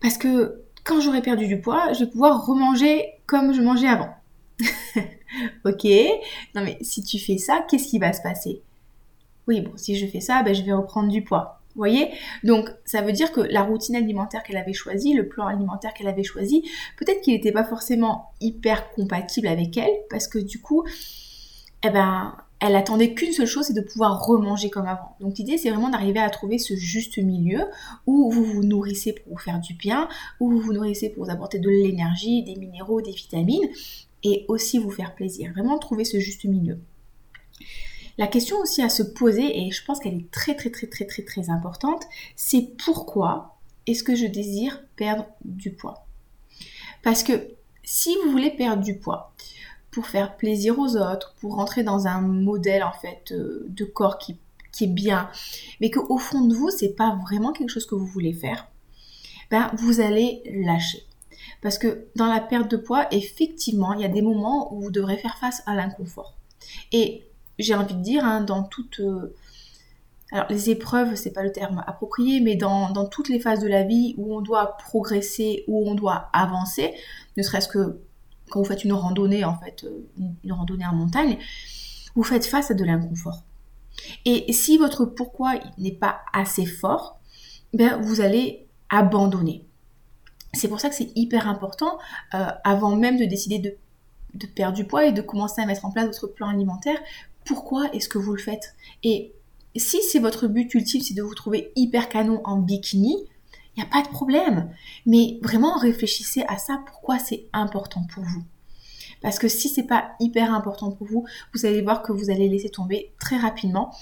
parce 0.00 0.16
que 0.16 0.62
quand 0.84 1.00
j'aurai 1.00 1.20
perdu 1.20 1.46
du 1.46 1.60
poids, 1.60 1.92
je 1.92 2.04
vais 2.04 2.10
pouvoir 2.10 2.46
remanger 2.46 3.04
comme 3.26 3.52
je 3.52 3.60
mangeais 3.60 3.88
avant. 3.88 4.14
ok, 5.64 5.84
non 6.54 6.64
mais 6.64 6.78
si 6.80 7.02
tu 7.02 7.18
fais 7.18 7.38
ça, 7.38 7.64
qu'est-ce 7.68 7.88
qui 7.88 7.98
va 7.98 8.12
se 8.12 8.22
passer? 8.22 8.62
Oui, 9.46 9.60
bon, 9.60 9.72
si 9.76 9.96
je 9.96 10.06
fais 10.06 10.20
ça, 10.20 10.42
ben, 10.42 10.54
je 10.54 10.62
vais 10.62 10.72
reprendre 10.72 11.08
du 11.08 11.22
poids. 11.22 11.61
Vous 11.74 11.80
voyez? 11.80 12.10
Donc 12.44 12.68
ça 12.84 13.00
veut 13.00 13.12
dire 13.12 13.32
que 13.32 13.40
la 13.40 13.62
routine 13.62 13.96
alimentaire 13.96 14.42
qu'elle 14.42 14.58
avait 14.58 14.74
choisie, 14.74 15.14
le 15.14 15.26
plan 15.26 15.46
alimentaire 15.46 15.94
qu'elle 15.94 16.08
avait 16.08 16.22
choisi, 16.22 16.62
peut-être 16.98 17.22
qu'il 17.22 17.32
n'était 17.32 17.52
pas 17.52 17.64
forcément 17.64 18.32
hyper 18.40 18.90
compatible 18.90 19.46
avec 19.46 19.76
elle, 19.76 19.92
parce 20.10 20.28
que 20.28 20.38
du 20.38 20.60
coup, 20.60 20.84
eh 21.84 21.90
ben, 21.90 22.36
elle 22.60 22.76
attendait 22.76 23.14
qu'une 23.14 23.32
seule 23.32 23.46
chose, 23.46 23.64
c'est 23.66 23.72
de 23.72 23.80
pouvoir 23.80 24.24
remanger 24.24 24.70
comme 24.70 24.86
avant. 24.86 25.16
Donc 25.18 25.36
l'idée, 25.38 25.58
c'est 25.58 25.70
vraiment 25.70 25.88
d'arriver 25.88 26.20
à 26.20 26.30
trouver 26.30 26.58
ce 26.58 26.76
juste 26.76 27.18
milieu 27.18 27.64
où 28.06 28.30
vous 28.30 28.44
vous 28.44 28.62
nourrissez 28.62 29.14
pour 29.14 29.32
vous 29.32 29.38
faire 29.38 29.58
du 29.58 29.74
bien, 29.74 30.08
où 30.38 30.50
vous 30.50 30.60
vous 30.60 30.72
nourrissez 30.72 31.08
pour 31.08 31.24
vous 31.24 31.30
apporter 31.30 31.58
de 31.58 31.68
l'énergie, 31.68 32.44
des 32.44 32.54
minéraux, 32.54 33.00
des 33.00 33.10
vitamines, 33.10 33.68
et 34.22 34.44
aussi 34.46 34.78
vous 34.78 34.90
faire 34.90 35.14
plaisir. 35.14 35.50
Vraiment 35.52 35.78
trouver 35.78 36.04
ce 36.04 36.20
juste 36.20 36.44
milieu. 36.44 36.78
La 38.18 38.26
question 38.26 38.58
aussi 38.58 38.82
à 38.82 38.88
se 38.88 39.02
poser, 39.02 39.58
et 39.58 39.70
je 39.70 39.84
pense 39.84 39.98
qu'elle 39.98 40.14
est 40.14 40.30
très 40.30 40.54
très 40.54 40.70
très 40.70 40.86
très 40.86 41.06
très 41.06 41.22
très 41.22 41.50
importante, 41.50 42.04
c'est 42.36 42.76
pourquoi 42.84 43.56
est-ce 43.86 44.02
que 44.02 44.14
je 44.14 44.26
désire 44.26 44.82
perdre 44.96 45.26
du 45.44 45.72
poids? 45.72 46.06
Parce 47.02 47.22
que 47.22 47.48
si 47.82 48.14
vous 48.24 48.30
voulez 48.30 48.50
perdre 48.50 48.82
du 48.82 48.96
poids 48.96 49.32
pour 49.90 50.06
faire 50.06 50.36
plaisir 50.36 50.78
aux 50.78 50.96
autres, 50.96 51.34
pour 51.40 51.56
rentrer 51.56 51.82
dans 51.82 52.06
un 52.06 52.20
modèle 52.20 52.82
en 52.82 52.92
fait 52.92 53.32
euh, 53.32 53.66
de 53.68 53.84
corps 53.84 54.18
qui, 54.18 54.38
est 54.80 54.86
bien, 54.86 55.30
mais 55.80 55.90
qu'au 55.90 56.18
fond 56.18 56.46
de 56.46 56.54
vous, 56.54 56.70
c'est 56.70 56.94
pas 56.94 57.18
vraiment 57.22 57.52
quelque 57.52 57.68
chose 57.68 57.86
que 57.86 57.94
vous 57.94 58.06
voulez 58.06 58.32
faire, 58.32 58.68
ben 59.50 59.70
vous 59.76 60.00
allez 60.00 60.42
lâcher. 60.46 61.04
Parce 61.60 61.76
que 61.76 62.06
dans 62.16 62.26
la 62.26 62.40
perte 62.40 62.70
de 62.70 62.76
poids, 62.76 63.06
effectivement, 63.12 63.92
il 63.92 64.00
y 64.00 64.04
a 64.04 64.08
des 64.08 64.22
moments 64.22 64.72
où 64.72 64.80
vous 64.80 64.90
devrez 64.90 65.18
faire 65.18 65.36
face 65.36 65.62
à 65.66 65.74
l'inconfort. 65.74 66.34
Et 66.90 67.24
j'ai 67.58 67.74
envie 67.74 67.94
de 67.94 68.02
dire, 68.02 68.24
hein, 68.24 68.40
dans 68.42 68.62
toutes... 68.62 69.00
Euh, 69.00 69.34
alors 70.32 70.46
les 70.48 70.70
épreuves, 70.70 71.14
c'est 71.14 71.32
pas 71.32 71.42
le 71.42 71.52
terme 71.52 71.84
approprié, 71.86 72.40
mais 72.40 72.56
dans, 72.56 73.06
toutes 73.06 73.28
les 73.28 73.38
phases 73.38 73.60
de 73.60 73.68
la 73.68 73.82
vie 73.82 74.14
où 74.16 74.34
on 74.34 74.40
doit 74.40 74.78
progresser, 74.78 75.64
où 75.68 75.86
on 75.86 75.94
doit 75.94 76.30
avancer, 76.32 76.94
ne 77.36 77.42
serait-ce 77.42 77.68
que 77.68 78.00
quand 78.48 78.60
vous 78.60 78.64
faites 78.64 78.84
une 78.84 78.94
randonnée, 78.94 79.44
en 79.44 79.58
fait, 79.58 79.84
euh, 79.84 80.06
une 80.42 80.52
randonnée 80.52 80.86
en 80.86 80.94
montagne, 80.94 81.36
vous 82.14 82.22
faites 82.22 82.46
face 82.46 82.70
à 82.70 82.74
de 82.74 82.82
l'inconfort. 82.82 83.42
Et 84.24 84.52
si 84.52 84.78
votre 84.78 85.04
pourquoi 85.04 85.54
n'est 85.78 85.92
pas 85.92 86.20
assez 86.32 86.66
fort, 86.66 87.20
ben 87.72 88.00
vous 88.00 88.20
allez 88.20 88.66
abandonner. 88.88 89.64
C'est 90.52 90.68
pour 90.68 90.80
ça 90.80 90.88
que 90.88 90.94
c'est 90.94 91.10
hyper 91.16 91.48
important, 91.48 91.98
euh, 92.34 92.46
avant 92.64 92.94
même 92.94 93.18
de 93.18 93.24
décider 93.24 93.58
de, 93.58 93.74
de, 94.34 94.46
perdre 94.46 94.76
du 94.76 94.84
poids 94.84 95.06
et 95.06 95.12
de 95.12 95.22
commencer 95.22 95.62
à 95.62 95.66
mettre 95.66 95.84
en 95.84 95.90
place 95.90 96.06
votre 96.06 96.26
plan 96.26 96.48
alimentaire, 96.48 96.98
pourquoi 97.44 97.92
est-ce 97.92 98.08
que 98.08 98.18
vous 98.18 98.32
le 98.32 98.42
faites? 98.42 98.74
Et 99.02 99.32
si 99.76 100.02
c'est 100.02 100.18
votre 100.18 100.46
but 100.46 100.72
ultime, 100.74 101.00
c'est 101.00 101.14
de 101.14 101.22
vous 101.22 101.34
trouver 101.34 101.72
hyper 101.76 102.08
canon 102.08 102.40
en 102.44 102.58
bikini, 102.58 103.16
il 103.74 103.82
n'y 103.82 103.88
a 103.88 103.90
pas 103.90 104.02
de 104.02 104.08
problème. 104.08 104.70
Mais 105.06 105.38
vraiment 105.42 105.78
réfléchissez 105.78 106.44
à 106.48 106.58
ça, 106.58 106.82
pourquoi 106.86 107.18
c'est 107.18 107.46
important 107.52 108.06
pour 108.12 108.24
vous? 108.24 108.42
Parce 109.22 109.38
que 109.38 109.48
si 109.48 109.68
c'est 109.68 109.84
pas 109.84 110.12
hyper 110.20 110.52
important 110.52 110.90
pour 110.90 111.06
vous, 111.06 111.24
vous 111.54 111.64
allez 111.64 111.80
voir 111.80 112.02
que 112.02 112.12
vous 112.12 112.30
allez 112.30 112.48
laisser 112.48 112.70
tomber 112.70 113.12
très 113.18 113.36
rapidement. 113.36 113.94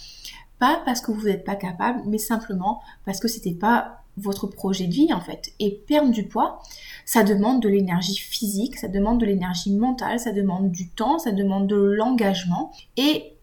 Pas 0.59 0.83
parce 0.85 1.01
que 1.01 1.13
vous 1.13 1.27
n'êtes 1.27 1.45
pas 1.45 1.57
capable, 1.57 2.03
mais 2.07 2.19
simplement 2.19 2.83
parce 3.05 3.21
que 3.21 3.29
c'était 3.29 3.55
pas 3.55 4.00
votre 4.17 4.47
projet 4.47 4.87
de 4.87 4.93
vie 4.93 5.12
en 5.12 5.21
fait. 5.21 5.52
Et 5.59 5.83
perdre 5.87 6.11
du 6.11 6.26
poids, 6.26 6.61
ça 7.05 7.23
demande 7.23 7.62
de 7.62 7.69
l'énergie 7.69 8.19
physique, 8.19 8.76
ça 8.76 8.88
demande 8.88 9.21
de 9.21 9.26
l'énergie 9.26 9.75
mentale, 9.75 10.19
ça 10.21 10.33
demande 10.33 10.71
du 10.71 10.88
temps, 10.88 11.19
ça 11.19 11.33
demande 11.33 11.67
de 11.67 11.76
l'engagement. 11.76 12.73
Et 12.97 13.35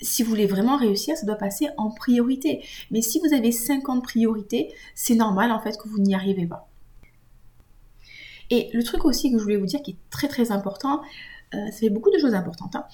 si 0.00 0.22
vous 0.22 0.30
voulez 0.30 0.46
vraiment 0.46 0.76
réussir, 0.76 1.16
ça 1.16 1.26
doit 1.26 1.36
passer 1.36 1.68
en 1.76 1.90
priorité. 1.90 2.64
Mais 2.90 3.02
si 3.02 3.20
vous 3.20 3.34
avez 3.34 3.52
50 3.52 4.02
priorités, 4.02 4.72
c'est 4.94 5.14
normal 5.14 5.52
en 5.52 5.60
fait 5.60 5.76
que 5.76 5.88
vous 5.88 5.98
n'y 5.98 6.14
arrivez 6.14 6.46
pas. 6.46 6.68
Et 8.50 8.70
le 8.72 8.82
truc 8.82 9.04
aussi 9.04 9.32
que 9.32 9.38
je 9.38 9.42
voulais 9.42 9.56
vous 9.56 9.66
dire 9.66 9.82
qui 9.82 9.92
est 9.92 10.10
très 10.10 10.28
très 10.28 10.52
important, 10.52 11.00
euh, 11.54 11.66
ça 11.66 11.78
fait 11.78 11.90
beaucoup 11.90 12.10
de 12.10 12.18
choses 12.18 12.34
importantes, 12.34 12.76
hein, 12.76 12.84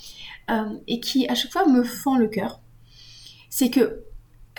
euh, 0.50 0.78
et 0.86 1.00
qui 1.00 1.26
à 1.28 1.34
chaque 1.34 1.52
fois 1.52 1.66
me 1.66 1.82
fend 1.82 2.16
le 2.16 2.28
cœur, 2.28 2.60
c'est 3.48 3.70
que 3.70 4.04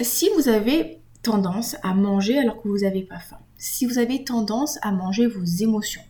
si 0.02 0.30
vous 0.36 0.50
avez 0.50 1.01
tendance 1.22 1.76
à 1.84 1.94
manger 1.94 2.38
alors 2.38 2.62
que 2.62 2.68
vous 2.68 2.80
n'avez 2.80 3.04
pas 3.04 3.20
faim, 3.20 3.40
si 3.58 3.86
vous 3.86 3.98
avez 4.00 4.24
tendance 4.24 4.80
à 4.82 4.92
manger 4.92 5.28
vos 5.28 5.44
émotions, 5.44 6.02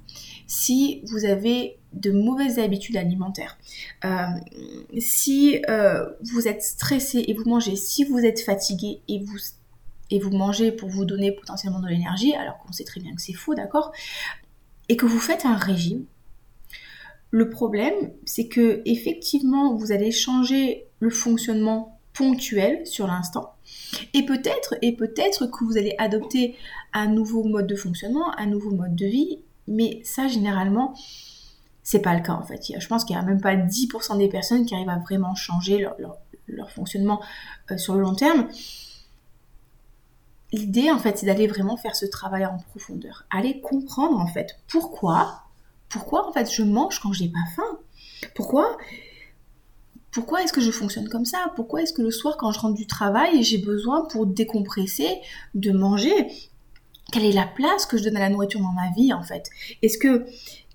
si 0.47 1.01
vous 1.05 1.25
avez 1.25 1.77
de 1.93 2.11
mauvaises 2.11 2.59
habitudes 2.59 2.95
alimentaires, 2.95 3.57
euh, 4.05 4.25
si 4.99 5.61
vous 6.21 6.47
êtes 6.47 6.63
stressé 6.63 7.25
et 7.27 7.33
vous 7.33 7.43
mangez, 7.45 7.75
si 7.75 8.05
vous 8.05 8.19
êtes 8.19 8.41
fatigué 8.41 9.01
et 9.07 9.19
vous 9.19 9.37
et 10.11 10.19
vous 10.19 10.29
mangez 10.29 10.71
pour 10.71 10.89
vous 10.89 11.05
donner 11.05 11.31
potentiellement 11.31 11.79
de 11.79 11.87
l'énergie, 11.87 12.33
alors 12.35 12.57
qu'on 12.59 12.71
sait 12.71 12.83
très 12.83 12.99
bien 12.99 13.15
que 13.15 13.21
c'est 13.21 13.33
faux, 13.33 13.55
d'accord 13.55 13.91
Et 14.89 14.97
que 14.97 15.05
vous 15.05 15.19
faites 15.19 15.45
un 15.45 15.55
régime, 15.55 16.05
le 17.31 17.49
problème, 17.49 18.11
c'est 18.25 18.47
que 18.47 18.81
effectivement, 18.85 19.73
vous 19.73 19.93
allez 19.93 20.11
changer 20.11 20.85
le 20.99 21.09
fonctionnement 21.09 21.99
ponctuel 22.13 22.85
sur 22.85 23.07
l'instant. 23.07 23.55
Et 24.13 24.25
peut-être, 24.25 24.75
et 24.81 24.95
peut-être 24.95 25.47
que 25.47 25.63
vous 25.65 25.77
allez 25.77 25.95
adopter 25.97 26.55
un 26.93 27.07
nouveau 27.07 27.43
mode 27.43 27.67
de 27.67 27.75
fonctionnement, 27.75 28.37
un 28.37 28.45
nouveau 28.45 28.71
mode 28.71 28.95
de 28.95 29.05
vie, 29.05 29.39
mais 29.67 30.01
ça, 30.03 30.27
généralement, 30.27 30.93
c'est 31.83 32.01
pas 32.01 32.13
le 32.15 32.21
cas 32.21 32.33
en 32.33 32.43
fait. 32.43 32.61
Je 32.77 32.87
pense 32.87 33.03
qu'il 33.03 33.15
n'y 33.15 33.21
a 33.21 33.25
même 33.25 33.41
pas 33.41 33.55
10% 33.55 34.17
des 34.17 34.29
personnes 34.29 34.65
qui 34.65 34.75
arrivent 34.75 34.89
à 34.89 34.99
vraiment 34.99 35.35
changer 35.35 35.87
leur, 36.47 36.71
fonctionnement 36.71 37.21
euh, 37.71 37.77
sur 37.77 37.95
le 37.95 38.01
long 38.01 38.13
terme. 38.13 38.47
L'idée 40.51 40.91
en 40.91 40.99
fait, 40.99 41.17
c'est 41.17 41.25
d'aller 41.25 41.47
vraiment 41.47 41.77
faire 41.77 41.95
ce 41.95 42.05
travail 42.05 42.45
en 42.45 42.57
profondeur, 42.57 43.25
aller 43.29 43.61
comprendre 43.61 44.19
en 44.19 44.27
fait 44.27 44.59
pourquoi 44.67 45.43
pourquoi 45.91 46.27
en 46.27 46.31
fait 46.31 46.51
je 46.51 46.63
mange 46.63 46.99
quand 46.99 47.13
j'ai 47.13 47.27
pas 47.27 47.45
faim? 47.55 47.79
Pourquoi 48.35 48.77
pourquoi 50.11 50.43
est-ce 50.43 50.53
que 50.53 50.61
je 50.61 50.71
fonctionne 50.71 51.07
comme 51.07 51.25
ça? 51.25 51.51
Pourquoi 51.55 51.81
est-ce 51.81 51.93
que 51.93 52.01
le 52.01 52.11
soir 52.11 52.37
quand 52.37 52.51
je 52.51 52.59
rentre 52.59 52.75
du 52.75 52.87
travail, 52.87 53.43
j'ai 53.43 53.57
besoin 53.57 54.05
pour 54.05 54.25
décompresser 54.25 55.21
de 55.55 55.71
manger? 55.71 56.27
Quelle 57.11 57.25
est 57.25 57.31
la 57.31 57.47
place 57.47 57.85
que 57.85 57.97
je 57.97 58.03
donne 58.03 58.17
à 58.17 58.19
la 58.19 58.29
nourriture 58.29 58.59
dans 58.59 58.73
ma 58.73 58.91
vie 58.91 59.13
en 59.13 59.23
fait? 59.23 59.49
Est-ce 59.81 59.97
que 59.97 60.25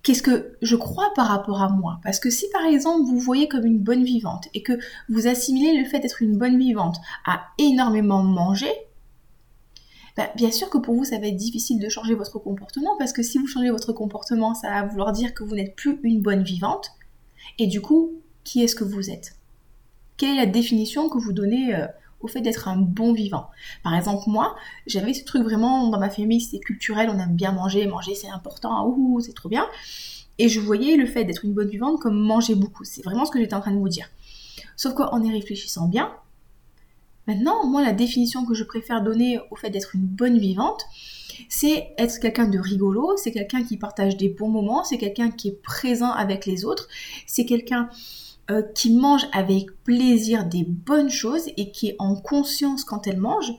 qu'est-ce 0.03 0.23
que 0.23 0.57
je 0.63 0.77
crois 0.77 1.13
par 1.15 1.27
rapport 1.27 1.61
à 1.61 1.69
moi? 1.69 2.01
Parce 2.03 2.19
que 2.19 2.31
si 2.31 2.47
par 2.51 2.65
exemple 2.65 3.03
vous 3.07 3.19
voyez 3.19 3.49
comme 3.49 3.67
une 3.67 3.81
bonne 3.81 4.05
vivante 4.05 4.49
et 4.55 4.63
que 4.63 4.79
vous 5.09 5.27
assimilez 5.27 5.79
le 5.79 5.85
fait 5.85 5.99
d'être 5.99 6.23
une 6.23 6.39
bonne 6.39 6.59
vivante 6.59 6.97
à 7.27 7.43
énormément 7.59 8.23
manger, 8.23 8.73
bah, 10.17 10.31
bien 10.35 10.51
sûr 10.51 10.71
que 10.71 10.79
pour 10.79 10.95
vous, 10.95 11.05
ça 11.05 11.19
va 11.19 11.27
être 11.27 11.37
difficile 11.37 11.79
de 11.79 11.91
changer 11.91 12.15
votre 12.15 12.39
comportement 12.39 12.97
parce 12.99 13.13
que 13.13 13.23
si 13.23 13.37
vous 13.37 13.47
changez 13.47 13.71
votre 13.71 13.93
comportement, 13.93 14.55
ça 14.55 14.71
va 14.71 14.83
vouloir 14.87 15.13
dire 15.13 15.35
que 15.35 15.45
vous 15.45 15.55
n'êtes 15.55 15.77
plus 15.77 16.01
une 16.05 16.23
bonne 16.23 16.43
vivante. 16.43 16.93
Et 17.59 17.67
du 17.67 17.83
coup, 17.83 18.13
qui 18.47 18.63
est-ce 18.63 18.77
que 18.77 18.85
vous 18.85 19.11
êtes? 19.11 19.37
Quelle 20.17 20.31
est 20.31 20.37
la 20.37 20.47
définition 20.47 21.11
que 21.11 21.19
vous 21.19 21.33
donnez 21.33 21.75
euh, 21.75 21.87
au 22.21 22.29
fait 22.29 22.41
d'être 22.41 22.69
un 22.69 22.77
bon 22.77 23.13
vivant? 23.13 23.51
Par 23.83 23.95
exemple, 23.95 24.23
moi, 24.29 24.57
j'avais 24.87 25.13
ce 25.13 25.25
truc 25.25 25.43
vraiment 25.43 25.89
dans 25.89 25.99
ma 25.99 26.09
famille, 26.09 26.41
c'est 26.41 26.61
culturel, 26.61 27.11
on 27.11 27.19
aime 27.19 27.35
bien 27.35 27.53
manger, 27.53 27.87
manger 27.87 28.15
c'est 28.15 28.31
important, 28.31 28.89
ouh, 28.89 29.21
c'est 29.21 29.35
trop 29.35 29.49
bien. 29.49 29.67
Et 30.39 30.49
je 30.49 30.61
voyais 30.61 30.97
le 30.97 31.07
fait 31.07 31.25
d'être 31.25 31.45
une 31.45 31.55
bonne 31.55 31.69
vivante 31.69 32.01
comme 32.01 32.19
manger 32.19 32.55
beaucoup. 32.55 32.85
C'est 32.85 33.03
vraiment 33.03 33.25
ce 33.27 33.31
que 33.31 33.39
j'étais 33.39 33.55
en 33.55 33.61
train 33.61 33.73
de 33.73 33.79
vous 33.79 33.89
dire. 33.89 34.09
Sauf 34.77 34.95
qu'en 34.95 35.23
y 35.23 35.33
réfléchissant 35.33 35.89
bien, 35.89 36.13
Maintenant, 37.27 37.67
moi, 37.67 37.83
la 37.83 37.93
définition 37.93 38.45
que 38.47 38.55
je 38.55 38.63
préfère 38.63 39.03
donner 39.03 39.41
au 39.51 39.57
fait 39.57 39.71
d'être 39.71 39.97
une 39.97 40.07
bonne 40.07 40.39
vivante, 40.39 40.87
c'est 41.49 41.93
être 41.99 42.21
quelqu'un 42.21 42.47
de 42.47 42.59
rigolo, 42.59 43.17
c'est 43.17 43.33
quelqu'un 43.33 43.65
qui 43.65 43.77
partage 43.77 44.17
des 44.17 44.29
bons 44.29 44.49
moments, 44.49 44.85
c'est 44.85 44.97
quelqu'un 44.97 45.31
qui 45.33 45.49
est 45.49 45.63
présent 45.63 46.13
avec 46.13 46.47
les 46.47 46.65
autres, 46.65 46.89
c'est 47.27 47.45
quelqu'un 47.45 47.91
euh, 48.51 48.63
qui 48.75 48.95
mange 48.95 49.27
avec 49.33 49.67
plaisir 49.85 50.45
des 50.45 50.65
bonnes 50.65 51.11
choses 51.11 51.49
et 51.57 51.71
qui 51.71 51.89
est 51.89 51.97
en 51.99 52.15
conscience 52.15 52.85
quand 52.85 53.07
elle 53.07 53.19
mange 53.19 53.53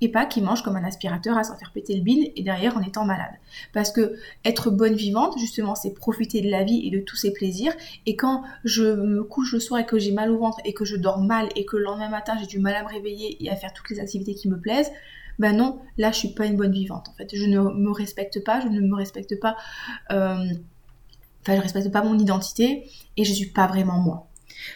et 0.00 0.08
pas 0.08 0.26
qui 0.26 0.40
mange 0.40 0.62
comme 0.62 0.76
un 0.76 0.84
aspirateur 0.84 1.36
à 1.36 1.44
s'en 1.44 1.56
faire 1.56 1.72
péter 1.72 1.94
le 1.94 2.02
bin 2.02 2.22
et 2.34 2.42
derrière 2.42 2.76
en 2.76 2.80
étant 2.80 3.04
malade. 3.04 3.32
Parce 3.72 3.92
que 3.92 4.14
être 4.44 4.70
bonne 4.70 4.94
vivante, 4.94 5.38
justement, 5.38 5.74
c'est 5.74 5.94
profiter 5.94 6.40
de 6.40 6.50
la 6.50 6.64
vie 6.64 6.86
et 6.86 6.90
de 6.90 7.00
tous 7.00 7.16
ses 7.16 7.32
plaisirs. 7.32 7.72
Et 8.06 8.16
quand 8.16 8.42
je 8.64 8.84
me 8.84 9.22
couche 9.22 9.52
le 9.52 9.60
soir 9.60 9.80
et 9.80 9.86
que 9.86 9.98
j'ai 9.98 10.12
mal 10.12 10.30
au 10.30 10.38
ventre 10.38 10.58
et 10.64 10.72
que 10.72 10.84
je 10.84 10.96
dors 10.96 11.20
mal 11.20 11.48
et 11.56 11.64
que 11.64 11.76
le 11.76 11.84
lendemain 11.84 12.08
matin 12.08 12.36
j'ai 12.40 12.46
du 12.46 12.58
mal 12.58 12.74
à 12.74 12.82
me 12.82 12.88
réveiller 12.88 13.36
et 13.44 13.50
à 13.50 13.56
faire 13.56 13.72
toutes 13.72 13.90
les 13.90 14.00
activités 14.00 14.34
qui 14.34 14.48
me 14.48 14.58
plaisent, 14.58 14.90
ben 15.38 15.56
non, 15.56 15.80
là 15.96 16.12
je 16.12 16.18
suis 16.18 16.28
pas 16.28 16.46
une 16.46 16.56
bonne 16.56 16.72
vivante 16.72 17.08
en 17.08 17.14
fait. 17.14 17.28
Je 17.34 17.44
ne 17.44 17.60
me 17.60 17.90
respecte 17.90 18.42
pas, 18.44 18.60
je 18.60 18.68
ne 18.68 18.80
me 18.80 18.94
respecte 18.94 19.38
pas, 19.40 19.56
euh, 20.12 20.36
enfin 21.42 21.56
je 21.56 21.60
respecte 21.60 21.90
pas 21.90 22.02
mon 22.02 22.18
identité 22.18 22.88
et 23.16 23.24
je 23.24 23.32
suis 23.32 23.50
pas 23.50 23.66
vraiment 23.66 23.98
moi. 23.98 24.28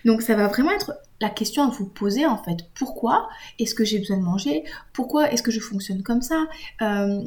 Donc 0.05 0.23
ça 0.23 0.35
va 0.35 0.49
vraiment 0.49 0.73
être 0.73 0.93
la 1.21 1.31
question 1.31 1.63
à 1.63 1.69
vous 1.69 1.87
poser 1.87 2.27
en 2.27 2.39
fait. 2.39 2.59
Pourquoi 2.75 3.29
est-ce 3.59 3.75
que 3.75 3.85
j'ai 3.85 3.99
besoin 3.99 4.17
de 4.17 4.23
manger? 4.23 4.65
Pourquoi 4.93 5.31
est-ce 5.31 5.43
que 5.43 5.51
je 5.51 5.61
fonctionne 5.61 6.03
comme 6.03 6.23
ça? 6.23 6.47
Euh, 6.83 7.23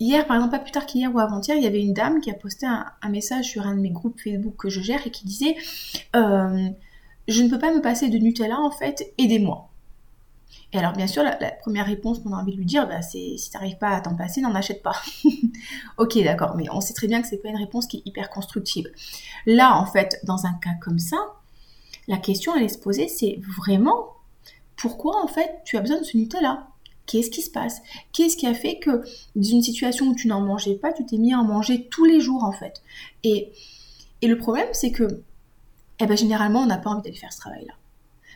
Hier, 0.00 0.26
par 0.26 0.36
exemple, 0.36 0.52
pas 0.52 0.58
plus 0.58 0.72
tard 0.72 0.86
qu'hier 0.86 1.14
ou 1.14 1.18
avant-hier, 1.18 1.58
il 1.58 1.62
y 1.62 1.66
avait 1.66 1.82
une 1.82 1.92
dame 1.92 2.22
qui 2.22 2.30
a 2.30 2.34
posté 2.34 2.64
un, 2.64 2.86
message 3.10 3.44
sur 3.44 3.66
un 3.66 3.74
de 3.74 3.80
mes 3.80 3.90
groupes 3.90 4.18
Facebook 4.18 4.54
que 4.56 4.70
je 4.70 4.80
gère 4.80 5.06
et 5.06 5.10
qui 5.10 5.26
disait 5.26 5.54
euh, 6.16 6.70
Je 7.28 7.42
ne 7.42 7.50
peux 7.50 7.58
pas 7.58 7.72
me 7.72 7.82
passer 7.82 8.08
de 8.08 8.16
Nutella 8.16 8.58
en 8.58 8.70
fait, 8.70 9.12
aidez-moi. 9.18 9.69
Et 10.72 10.78
alors, 10.78 10.92
bien 10.92 11.06
sûr, 11.06 11.22
la, 11.22 11.36
première 11.60 11.86
réponse 11.86 12.20
qu'on 12.20 12.32
a 12.32 12.36
envie 12.36 12.52
de 12.52 12.56
lui 12.56 12.64
dire, 12.64 12.86
bah, 12.86 13.02
c'est 13.02 13.36
si 13.36 13.50
t'arrives 13.50 13.78
pas 13.78 13.90
à 13.90 14.00
t'en 14.00 14.14
passer, 14.14 14.40
n'en 14.40 14.54
achète 14.54 14.82
pas. 14.82 14.96
ok, 15.98 16.22
d'accord, 16.22 16.54
mais 16.56 16.66
on 16.70 16.80
sait 16.80 16.94
très 16.94 17.06
bien 17.06 17.20
que 17.22 17.28
c'est 17.28 17.38
pas 17.38 17.48
une 17.48 17.56
réponse 17.56 17.86
qui 17.86 17.98
est 17.98 18.02
hyper 18.04 18.30
constructive. 18.30 18.88
Là, 19.46 19.76
en 19.76 19.86
fait, 19.86 20.20
dans 20.24 20.46
un 20.46 20.52
cas 20.54 20.74
comme 20.80 20.98
ça, 20.98 21.16
la 22.08 22.18
question 22.18 22.52
à 22.54 22.68
se 22.68 22.78
poser, 22.78 23.08
c'est 23.08 23.40
vraiment 23.58 24.14
pourquoi 24.76 25.22
en 25.22 25.28
fait 25.28 25.60
tu 25.64 25.76
as 25.76 25.80
besoin 25.80 25.98
de 25.98 26.04
ce 26.04 26.16
Nutella? 26.16 26.66
Qu'est-ce 27.06 27.30
qui 27.30 27.42
se 27.42 27.50
passe? 27.50 27.82
Qu'est-ce 28.12 28.36
qui 28.36 28.46
a 28.46 28.54
fait 28.54 28.78
que 28.78 29.02
d'une 29.34 29.62
situation 29.62 30.06
où 30.06 30.14
tu 30.14 30.28
n'en 30.28 30.40
mangeais 30.40 30.76
pas, 30.76 30.92
tu 30.92 31.04
t'es 31.04 31.18
mis 31.18 31.34
à 31.34 31.38
en 31.38 31.44
manger 31.44 31.88
tous 31.88 32.04
les 32.04 32.20
jours 32.20 32.44
en 32.44 32.52
fait? 32.52 32.82
Et, 33.24 33.52
et 34.22 34.28
le 34.28 34.38
problème, 34.38 34.68
c'est 34.72 34.92
que 34.92 35.22
eh 36.00 36.06
ben, 36.06 36.16
généralement, 36.16 36.60
on 36.60 36.66
n'a 36.66 36.78
pas 36.78 36.90
envie 36.90 37.02
d'aller 37.02 37.16
faire 37.16 37.32
ce 37.32 37.40
travail-là. 37.40 37.74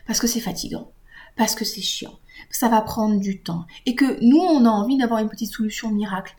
Parce 0.05 0.19
que 0.19 0.27
c'est 0.27 0.39
fatigant, 0.39 0.91
parce 1.35 1.55
que 1.55 1.65
c'est 1.65 1.81
chiant, 1.81 2.17
ça 2.49 2.69
va 2.69 2.81
prendre 2.81 3.19
du 3.19 3.41
temps, 3.41 3.65
et 3.85 3.95
que 3.95 4.17
nous, 4.21 4.39
on 4.39 4.65
a 4.65 4.69
envie 4.69 4.97
d'avoir 4.97 5.19
une 5.19 5.29
petite 5.29 5.51
solution 5.51 5.91
miracle. 5.91 6.35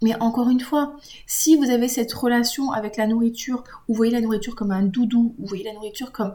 Mais 0.00 0.14
encore 0.20 0.48
une 0.48 0.60
fois, 0.60 0.96
si 1.26 1.56
vous 1.56 1.70
avez 1.70 1.88
cette 1.88 2.12
relation 2.12 2.70
avec 2.70 2.96
la 2.96 3.06
nourriture, 3.06 3.64
où 3.88 3.92
vous 3.92 3.96
voyez 3.96 4.12
la 4.12 4.20
nourriture 4.20 4.54
comme 4.54 4.70
un 4.70 4.82
doudou, 4.82 5.34
où 5.38 5.42
vous 5.42 5.48
voyez 5.48 5.64
la 5.64 5.72
nourriture 5.72 6.12
comme 6.12 6.34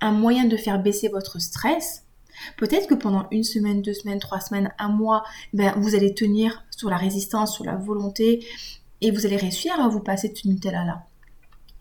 un 0.00 0.12
moyen 0.12 0.44
de 0.44 0.56
faire 0.56 0.80
baisser 0.80 1.08
votre 1.08 1.40
stress, 1.40 2.04
peut-être 2.56 2.86
que 2.86 2.94
pendant 2.94 3.26
une 3.32 3.42
semaine, 3.42 3.82
deux 3.82 3.94
semaines, 3.94 4.20
trois 4.20 4.40
semaines, 4.40 4.72
un 4.78 4.88
mois, 4.88 5.24
ben, 5.52 5.74
vous 5.78 5.96
allez 5.96 6.14
tenir 6.14 6.64
sur 6.70 6.88
la 6.88 6.96
résistance, 6.96 7.52
sur 7.52 7.64
la 7.64 7.74
volonté, 7.74 8.46
et 9.00 9.10
vous 9.10 9.26
allez 9.26 9.36
réussir 9.36 9.78
à 9.80 9.88
vous 9.88 10.00
passer 10.00 10.28
de 10.28 10.36
ce 10.36 10.46
Nutella-là. 10.46 11.09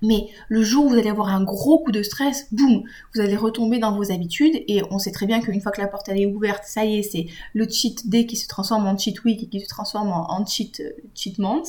Mais 0.02 0.30
le 0.48 0.64
jour 0.64 0.86
où 0.86 0.90
vous 0.90 0.98
allez 0.98 1.10
avoir 1.10 1.30
un 1.30 1.44
gros 1.44 1.80
coup 1.80 1.92
de 1.92 2.04
stress, 2.04 2.48
boum, 2.52 2.84
vous 3.14 3.22
allez 3.22 3.36
retomber 3.36 3.80
dans 3.80 3.96
vos 3.96 4.12
habitudes 4.12 4.64
et 4.68 4.82
on 4.92 5.00
sait 5.00 5.12
très 5.12 5.26
bien 5.26 5.42
qu'une 5.42 5.62
fois 5.62 5.72
que 5.72 5.82
la 5.82 5.88
porte 5.88 6.08
elle 6.10 6.20
est 6.20 6.26
ouverte, 6.26 6.64
ça 6.66 6.86
y 6.86 7.00
est, 7.00 7.04
c'est 7.04 7.28
le 7.54 7.68
cheat 7.68 8.10
day 8.10 8.26
qui 8.26 8.38
se 8.38 8.48
transforme 8.48 8.88
en 8.88 8.98
cheat 8.98 9.24
week 9.24 9.44
et 9.44 9.48
qui 9.48 9.60
se 9.60 9.68
transforme 9.68 10.12
en, 10.12 10.46
cheat, 10.46 10.80
euh, 10.80 10.92
cheat 11.16 11.38
month. 11.40 11.68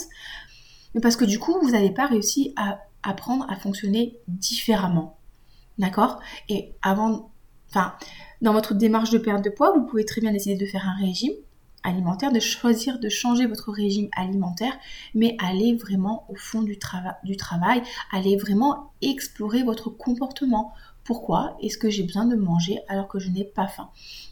Mais 0.95 1.01
parce 1.01 1.17
que 1.17 1.25
du 1.25 1.39
coup, 1.39 1.59
vous 1.61 1.71
n'avez 1.71 1.91
pas 1.91 2.07
réussi 2.07 2.53
à 2.57 2.81
apprendre 3.03 3.47
à 3.49 3.57
fonctionner 3.57 4.19
différemment. 4.29 5.19
D'accord? 5.79 6.21
Et 6.49 6.73
avant, 6.83 7.31
enfin, 7.71 7.95
dans 8.43 8.53
votre 8.53 8.75
démarche 8.75 9.11
de 9.11 9.19
perte 9.19 9.45
de 9.45 9.51
poids, 9.51 9.73
vous 9.73 9.87
pouvez 9.87 10.05
très 10.05 10.21
bien 10.21 10.33
décider 10.33 10.57
de 10.57 10.67
faire 10.67 10.87
un 10.87 11.05
régime 11.05 11.33
alimentaire, 11.83 12.33
de 12.33 12.41
choisir 12.41 12.99
de 12.99 13.09
changer 13.09 13.47
votre 13.47 13.73
régime 13.73 14.09
alimentaire, 14.17 14.77
mais 15.15 15.37
aller 15.39 15.75
vraiment 15.75 16.27
au 16.29 16.35
fond 16.35 16.63
du, 16.63 16.79
du 17.25 17.37
travail, 17.37 17.83
aller 18.13 18.37
vraiment 18.37 18.93
explorer 19.03 19.63
votre 19.63 19.91
comportement. 19.91 20.73
Pourquoi 21.05 21.57
est-ce 21.63 21.79
que 21.79 21.91
j'ai 21.91 22.03
besoin 22.03 22.27
de 22.27 22.37
manger 22.37 22.79
alors 22.89 23.09
que 23.09 23.19
je 23.19 23.31
n'ai 23.31 23.45
pas 23.45 23.67
faim? 23.67 23.91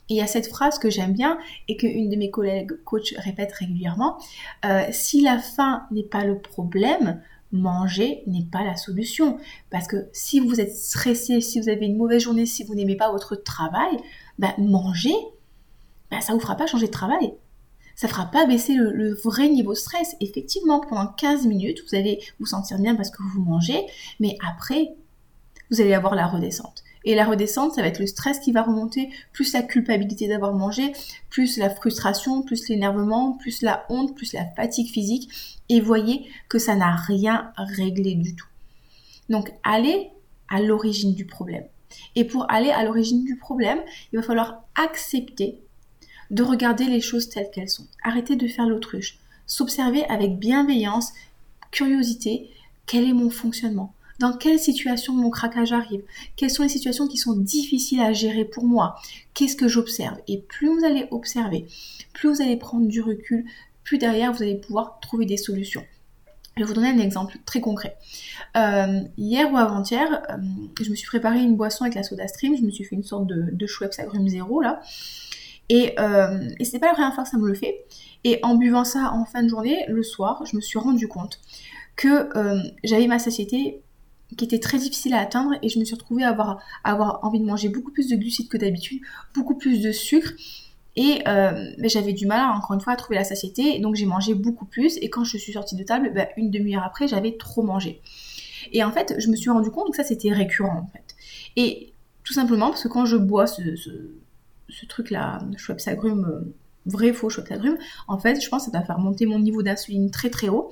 Et 0.09 0.14
il 0.14 0.17
y 0.17 0.21
a 0.21 0.26
cette 0.26 0.49
phrase 0.49 0.78
que 0.78 0.90
j'aime 0.90 1.12
bien 1.12 1.38
et 1.67 1.76
qu'une 1.76 2.09
de 2.09 2.17
mes 2.17 2.31
collègues 2.31 2.73
coach 2.85 3.14
répète 3.19 3.52
régulièrement, 3.52 4.19
euh, 4.64 4.85
si 4.90 5.23
la 5.23 5.38
faim 5.38 5.87
n'est 5.90 6.02
pas 6.02 6.25
le 6.25 6.38
problème, 6.38 7.21
manger 7.52 8.23
n'est 8.26 8.45
pas 8.45 8.64
la 8.64 8.76
solution. 8.76 9.38
Parce 9.71 9.87
que 9.87 10.09
si 10.12 10.40
vous 10.40 10.61
êtes 10.61 10.75
stressé, 10.75 11.40
si 11.40 11.61
vous 11.61 11.69
avez 11.69 11.87
une 11.87 11.97
mauvaise 11.97 12.23
journée, 12.23 12.47
si 12.47 12.64
vous 12.64 12.75
n'aimez 12.75 12.97
pas 12.97 13.11
votre 13.11 13.37
travail, 13.37 13.97
bah, 14.38 14.55
manger, 14.59 15.14
bah, 16.11 16.21
ça 16.21 16.33
ne 16.33 16.38
vous 16.38 16.43
fera 16.43 16.57
pas 16.57 16.67
changer 16.67 16.87
de 16.87 16.93
travail. 16.93 17.35
Ça 17.97 18.07
ne 18.07 18.12
fera 18.12 18.27
pas 18.27 18.47
baisser 18.47 18.75
le, 18.75 19.12
vrai 19.25 19.49
niveau 19.49 19.75
stress. 19.75 20.17
Effectivement, 20.21 20.81
pendant 20.81 21.09
15 21.09 21.47
minutes, 21.47 21.83
vous 21.88 21.97
allez 21.97 22.21
vous 22.38 22.47
sentir 22.47 22.79
bien 22.79 22.95
parce 22.95 23.11
que 23.11 23.23
vous 23.23 23.43
mangez, 23.43 23.85
mais 24.21 24.38
après, 24.47 24.95
vous 25.71 25.81
allez 25.81 25.95
avoir 25.95 26.15
la 26.15 26.29
redescente. 26.29 26.85
Et 27.05 27.15
la 27.15 27.25
redescente, 27.25 27.73
ça 27.75 27.83
va 27.83 27.88
être 27.88 27.99
le 27.99 28.07
stress 28.07 28.38
qui 28.38 28.53
va 28.53 28.62
remonter, 28.62 29.11
plus 29.33 29.53
la 29.53 29.62
culpabilité 29.62 30.29
d'avoir 30.29 30.53
mangé, 30.55 30.93
plus 31.31 31.57
la 31.57 31.71
frustration, 31.71 32.43
plus 32.43 32.69
l'énervement, 32.69 33.33
plus 33.33 33.62
la 33.62 33.85
honte, 33.88 34.15
plus 34.15 34.33
la 34.33 34.45
fatigue 34.57 34.91
physique. 34.91 35.29
Et 35.69 35.81
voyez 35.81 36.29
que 36.49 36.59
ça 36.59 36.77
n'a 36.77 36.95
rien 36.95 37.53
réglé 37.57 38.15
du 38.15 38.37
tout. 38.37 38.47
Donc 39.29 39.53
allez 39.65 40.11
à 40.49 40.61
l'origine 40.61 41.15
du 41.15 41.27
problème. 41.27 41.65
Et 42.15 42.25
pour 42.25 42.50
aller 42.50 42.71
à 42.71 42.85
l'origine 42.85 43.25
du 43.25 43.37
problème, 43.37 43.81
il 44.12 44.19
va 44.19 44.23
falloir 44.23 44.62
accepter 44.77 45.61
de 46.31 46.43
regarder 46.43 46.85
les 46.85 47.01
choses 47.01 47.29
telles 47.29 47.51
qu'elles 47.51 47.71
sont. 47.71 47.87
Arrêter 48.03 48.37
de 48.37 48.47
faire 48.47 48.67
l'autruche. 48.67 49.19
S'observer 49.47 50.05
avec 50.05 50.39
bienveillance, 50.39 51.13
curiosité, 51.71 52.51
quel 52.87 53.05
est 53.05 53.13
mon 53.13 53.31
fonctionnement? 53.31 53.95
Dans 54.19 54.33
quelle 54.33 54.59
situation 54.59 55.15
mon 55.15 55.31
craquage 55.31 55.73
arrive, 55.73 56.03
quelles 56.35 56.51
sont 56.51 56.65
les 56.65 56.69
situations 56.69 57.07
qui 57.07 57.19
sont 57.19 57.37
difficiles 57.37 58.01
à 58.01 58.13
gérer 58.13 58.45
pour 58.45 58.65
moi, 58.65 58.97
qu'est-ce 59.33 59.55
que 59.55 59.69
j'observe? 59.69 60.19
Et 60.27 60.39
plus 60.39 60.69
vous 60.69 60.85
allez 60.85 61.07
observer, 61.13 61.67
plus 62.13 62.29
vous 62.29 62.43
allez 62.43 62.57
prendre 62.57 62.89
du 62.89 63.01
recul, 63.01 63.45
plus 63.85 63.99
derrière 63.99 64.33
vous 64.33 64.43
allez 64.43 64.57
pouvoir 64.57 64.99
trouver 65.01 65.25
des 65.25 65.37
solutions. 65.37 65.85
Je 66.57 66.65
vais 66.65 66.67
vous 66.67 66.75
donner 66.75 66.89
un 66.89 66.99
exemple 66.99 67.39
très 67.47 67.61
concret. 67.61 67.97
Euh, 68.57 69.03
hier 69.17 69.53
ou 69.53 69.57
avant-hier, 69.57 70.25
euh, 70.31 70.37
je 70.83 70.91
me 70.91 70.97
suis 70.97 71.07
préparé 71.07 71.39
une 71.39 71.55
boisson 71.55 71.85
avec 71.85 71.95
la 71.95 72.03
soda 72.03 72.27
stream, 72.27 72.57
je 72.57 72.63
me 72.63 72.71
suis 72.71 72.83
fait 72.83 72.97
une 72.97 73.05
sorte 73.05 73.29
de, 73.29 73.51
de 73.53 73.67
Schweppes 73.69 73.95
agrumes 73.99 74.29
zéro 74.29 74.61
là. 74.61 74.83
Et, 75.69 75.95
euh, 75.99 76.49
et 76.59 76.65
c'est 76.65 76.79
pas 76.79 76.87
la 76.87 76.93
première 76.95 77.15
fois 77.15 77.25
que 77.25 77.31
ça 77.31 77.37
me 77.37 77.47
le 77.47 77.55
fait. 77.55 77.85
Et 78.25 78.41
en 78.43 78.55
buvant 78.55 78.85
ça 78.85 79.13
en 79.13 79.25
fin 79.25 79.43
de 79.43 79.49
journée, 79.49 79.85
le 79.89 80.03
soir, 80.03 80.45
je 80.47 80.57
me 80.57 80.61
suis 80.61 80.79
rendu 80.79 81.09
compte 81.09 81.41
que 81.97 82.37
euh, 82.37 82.63
j'avais 82.85 83.07
ma 83.07 83.19
satiété 83.19 83.83
qui 84.37 84.45
était 84.45 84.59
très 84.59 84.79
difficile 84.79 85.15
à 85.15 85.21
atteindre 85.21 85.55
et 85.63 85.69
je 85.69 85.79
me 85.79 85.85
suis 85.85 85.95
retrouvée 85.95 86.23
à 86.23 86.31
avoir, 86.31 86.61
avoir 86.85 87.25
envie 87.25 87.41
de 87.41 87.45
manger 87.45 87.69
beaucoup 87.69 87.91
plus 87.91 88.09
de 88.09 88.17
glucides 88.17 88.49
que 88.49 88.57
d'habitude, 88.57 89.01
beaucoup 89.35 89.55
plus 89.57 89.81
de 89.81 89.91
sucre 89.91 90.33
et 90.97 91.23
euh, 91.27 91.71
j'avais 91.85 92.13
du 92.13 92.27
mal 92.27 92.45
encore 92.57 92.75
une 92.75 92.81
fois 92.81 92.93
à 92.93 92.97
trouver 92.97 93.17
la 93.17 93.25
satiété 93.25 93.79
donc 93.79 93.95
j'ai 93.95 94.07
mangé 94.07 94.35
beaucoup 94.35 94.65
plus 94.65 94.99
et 94.99 95.09
quand 95.09 95.25
je 95.25 95.39
suis 95.39 95.53
sortie 95.53 95.77
de 95.77 95.83
table, 95.83 96.13
bah, 96.15 96.29
une 96.37 96.51
demi-heure 96.51 96.85
après 96.85 97.09
j'avais 97.09 97.37
trop 97.37 97.63
mangé. 97.63 98.01
Et 98.73 98.85
en 98.85 98.93
fait 98.93 99.15
je 99.19 99.29
me 99.29 99.37
suis 99.37 99.51
rendu 99.51 99.71
compte 99.71 99.91
que 99.91 99.97
ça 99.97 100.05
c'était 100.05 100.33
récurrent 100.33 100.77
en 100.77 100.87
fait. 100.93 101.17
Et 101.57 101.93
tout 102.23 102.35
simplement 102.35 102.69
parce 102.69 102.83
que 102.83 102.89
quand 102.89 103.07
je 103.07 103.17
bois 103.17 103.47
ce, 103.47 103.63
truc 104.87 105.11
là, 105.11 105.41
Schweppes 105.57 105.81
agrumes, 105.87 106.25
euh, 106.25 106.55
vrai 106.87 107.13
faux 107.13 107.31
Schweppes 107.31 107.53
agrumes, 107.53 107.79
en 108.07 108.19
fait 108.19 108.41
je 108.41 108.49
pense 108.49 108.67
que 108.67 108.73
ça 108.73 108.79
va 108.79 108.85
faire 108.85 108.99
monter 108.99 109.27
mon 109.27 109.39
niveau 109.39 109.63
d'insuline 109.63 110.11
très 110.11 110.31
très 110.31 110.49
haut 110.49 110.71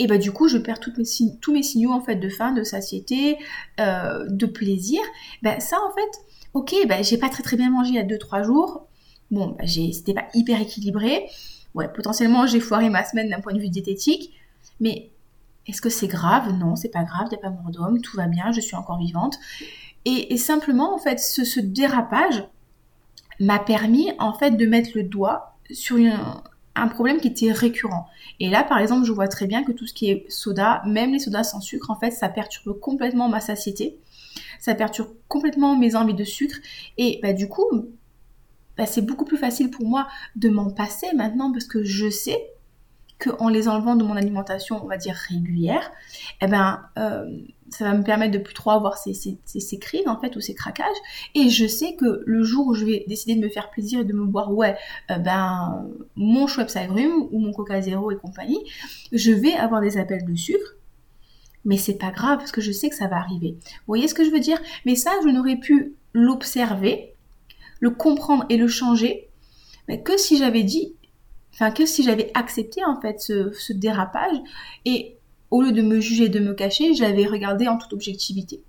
et 0.00 0.06
bah 0.06 0.16
du 0.16 0.32
coup 0.32 0.48
je 0.48 0.56
perds 0.56 0.80
tous 0.80 1.52
mes 1.52 1.62
signaux 1.62 1.92
en 1.92 2.00
fait 2.00 2.16
de 2.16 2.28
faim, 2.30 2.52
de 2.52 2.64
satiété, 2.64 3.36
euh, 3.78 4.26
de 4.28 4.46
plaisir. 4.46 5.00
Bah 5.42 5.60
ça 5.60 5.76
en 5.76 5.92
fait, 5.94 6.18
ok, 6.54 6.74
bah 6.88 7.02
j'ai 7.02 7.18
pas 7.18 7.28
très 7.28 7.42
très 7.42 7.56
bien 7.58 7.70
mangé 7.70 7.90
il 7.90 7.96
y 7.96 7.98
a 7.98 8.04
2-3 8.04 8.42
jours. 8.42 8.86
Bon, 9.30 9.54
bah, 9.58 9.66
c'était 9.66 10.14
pas 10.14 10.26
hyper 10.34 10.60
équilibré. 10.60 11.26
Ouais, 11.74 11.86
potentiellement 11.92 12.46
j'ai 12.46 12.60
foiré 12.60 12.88
ma 12.88 13.04
semaine 13.04 13.28
d'un 13.28 13.40
point 13.40 13.52
de 13.52 13.60
vue 13.60 13.68
diététique. 13.68 14.32
Mais 14.80 15.10
est-ce 15.66 15.82
que 15.82 15.90
c'est 15.90 16.08
grave? 16.08 16.50
Non, 16.58 16.76
c'est 16.76 16.88
pas 16.88 17.04
grave, 17.04 17.28
il 17.30 17.34
n'y 17.34 17.36
a 17.36 17.42
pas 17.42 17.50
mort 17.50 17.70
d'homme, 17.70 18.00
tout 18.00 18.16
va 18.16 18.26
bien, 18.26 18.52
je 18.52 18.60
suis 18.60 18.76
encore 18.76 18.98
vivante. 18.98 19.36
Et, 20.06 20.38
simplement 20.38 20.94
en 20.94 20.98
fait 20.98 21.20
ce, 21.20 21.44
ce 21.44 21.60
dérapage 21.60 22.42
m'a 23.40 23.58
permis 23.58 24.12
en 24.18 24.32
fait 24.32 24.52
de 24.52 24.66
mettre 24.66 24.90
le 24.94 25.02
doigt 25.02 25.56
sur 25.72 25.98
un 26.76 26.88
problème 26.88 27.20
qui 27.20 27.28
était 27.28 27.52
récurrent. 27.52 28.06
Et 28.38 28.48
là, 28.48 28.62
par 28.62 28.78
exemple, 28.78 29.04
je 29.04 29.12
vois 29.12 29.28
très 29.28 29.46
bien 29.46 29.64
que 29.64 29.72
tout 29.72 29.86
ce 29.86 29.94
qui 29.94 30.10
est 30.10 30.24
soda, 30.30 30.82
même 30.86 31.12
les 31.12 31.18
sodas 31.18 31.44
sans 31.44 31.60
sucre, 31.60 31.90
en 31.90 31.96
fait, 31.96 32.10
ça 32.10 32.28
perturbe 32.28 32.78
complètement 32.78 33.28
ma 33.28 33.40
satiété. 33.40 33.98
Ça 34.60 34.74
perturbe 34.74 35.10
complètement 35.28 35.76
mes 35.76 35.96
envies 35.96 36.14
de 36.14 36.24
sucre. 36.24 36.56
Et 36.96 37.18
bah, 37.22 37.32
du 37.32 37.48
coup, 37.48 37.64
bah, 38.76 38.86
c'est 38.86 39.02
beaucoup 39.02 39.24
plus 39.24 39.36
facile 39.36 39.70
pour 39.70 39.86
moi 39.86 40.06
de 40.36 40.48
m'en 40.48 40.70
passer 40.70 41.08
maintenant 41.14 41.52
parce 41.52 41.66
que 41.66 41.82
je 41.82 42.08
sais 42.08 42.40
qu'en 43.18 43.48
les 43.48 43.68
enlevant 43.68 43.96
de 43.96 44.04
mon 44.04 44.16
alimentation, 44.16 44.82
on 44.82 44.86
va 44.86 44.96
dire 44.96 45.14
régulière, 45.14 45.90
eh 46.40 46.46
ben, 46.46 46.80
euh, 46.98 47.30
ça 47.70 47.84
va 47.84 47.94
me 47.94 48.02
permettre 48.02 48.32
de 48.32 48.38
plus 48.38 48.54
trop 48.54 48.70
avoir 48.70 48.98
ces, 48.98 49.14
ces, 49.14 49.78
crises 49.78 50.06
en 50.06 50.18
fait 50.20 50.36
ou 50.36 50.40
ces 50.40 50.54
craquages. 50.54 50.96
Et 51.34 51.48
je 51.48 51.66
sais 51.66 51.94
que 51.94 52.22
le 52.26 52.42
jour 52.42 52.66
où 52.66 52.74
je 52.74 52.84
vais 52.84 53.04
décider 53.08 53.36
de 53.36 53.40
me 53.40 53.48
faire 53.48 53.70
plaisir 53.70 54.00
et 54.00 54.04
de 54.04 54.12
me 54.12 54.24
boire, 54.24 54.52
ouais, 54.52 54.76
euh, 55.10 55.18
ben, 55.18 55.86
mon 56.16 56.46
Schweppes 56.46 56.76
agrumes 56.76 57.28
ou 57.30 57.38
mon 57.38 57.52
Coca 57.52 57.80
Zéro 57.80 58.10
et 58.10 58.16
compagnie, 58.16 58.60
je 59.12 59.32
vais 59.32 59.54
avoir 59.54 59.80
des 59.80 59.98
appels 59.98 60.24
de 60.24 60.34
sucre. 60.34 60.76
Mais 61.64 61.76
c'est 61.76 61.98
pas 61.98 62.10
grave 62.10 62.38
parce 62.38 62.52
que 62.52 62.60
je 62.60 62.72
sais 62.72 62.88
que 62.88 62.96
ça 62.96 63.06
va 63.06 63.16
arriver. 63.16 63.56
Vous 63.60 63.86
voyez 63.86 64.08
ce 64.08 64.14
que 64.14 64.24
je 64.24 64.30
veux 64.30 64.40
dire? 64.40 64.58
Mais 64.86 64.96
ça, 64.96 65.10
je 65.22 65.28
n'aurais 65.28 65.56
pu 65.56 65.94
l'observer, 66.14 67.14
le 67.80 67.90
comprendre 67.90 68.44
et 68.48 68.56
le 68.56 68.66
changer 68.66 69.30
mais 69.90 70.02
que 70.02 70.16
si 70.16 70.38
j'avais 70.38 70.62
dit 70.62 70.94
enfin 71.52 71.72
que 71.72 71.84
si 71.84 72.04
j'avais 72.04 72.30
accepté 72.34 72.84
en 72.84 73.00
fait 73.00 73.18
ce, 73.18 73.72
dérapage 73.72 74.36
et 74.84 75.16
au 75.50 75.62
lieu 75.62 75.72
de 75.72 75.82
me 75.82 76.00
juger, 76.00 76.28
de 76.28 76.40
me 76.40 76.54
cacher, 76.54 76.94
j'avais 76.94 77.26
regardé 77.26 77.68
en 77.68 77.76
toute 77.76 77.92
objectivité. 77.92 78.62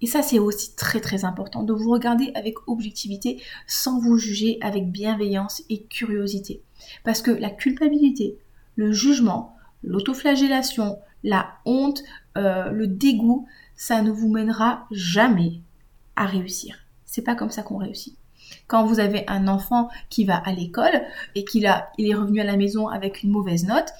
Et 0.00 0.06
ça, 0.06 0.22
c'est 0.22 0.38
aussi 0.38 0.74
très 0.76 1.00
très 1.00 1.24
important, 1.24 1.62
de 1.62 1.72
vous 1.72 1.90
regarder 1.90 2.30
avec 2.34 2.54
objectivité, 2.68 3.42
sans 3.66 3.98
vous 3.98 4.16
juger, 4.16 4.58
avec 4.60 4.90
bienveillance 4.90 5.62
et 5.70 5.82
curiosité. 5.84 6.62
Parce 7.04 7.22
que 7.22 7.30
la 7.30 7.50
culpabilité, 7.50 8.38
le 8.76 8.92
jugement, 8.92 9.56
l'autoflagellation, 9.82 10.98
la 11.24 11.48
honte, 11.64 12.02
euh, 12.36 12.70
le 12.70 12.86
dégoût, 12.86 13.46
ça 13.74 14.02
ne 14.02 14.10
vous 14.10 14.28
mènera 14.28 14.86
jamais 14.92 15.62
à 16.14 16.26
réussir. 16.26 16.76
C'est 17.04 17.22
pas 17.22 17.34
comme 17.34 17.50
ça 17.50 17.62
qu'on 17.62 17.78
réussit. 17.78 18.16
Quand 18.66 18.84
vous 18.84 19.00
avez 19.00 19.24
un 19.28 19.48
enfant 19.48 19.88
qui 20.10 20.24
va 20.24 20.36
à 20.36 20.52
l'école 20.52 21.02
et 21.34 21.44
qu'il 21.44 21.64
est 21.64 22.14
revenu 22.14 22.40
à 22.40 22.44
la 22.44 22.56
maison 22.56 22.88
avec 22.88 23.22
une 23.22 23.30
mauvaise 23.30 23.66
note, 23.66 23.92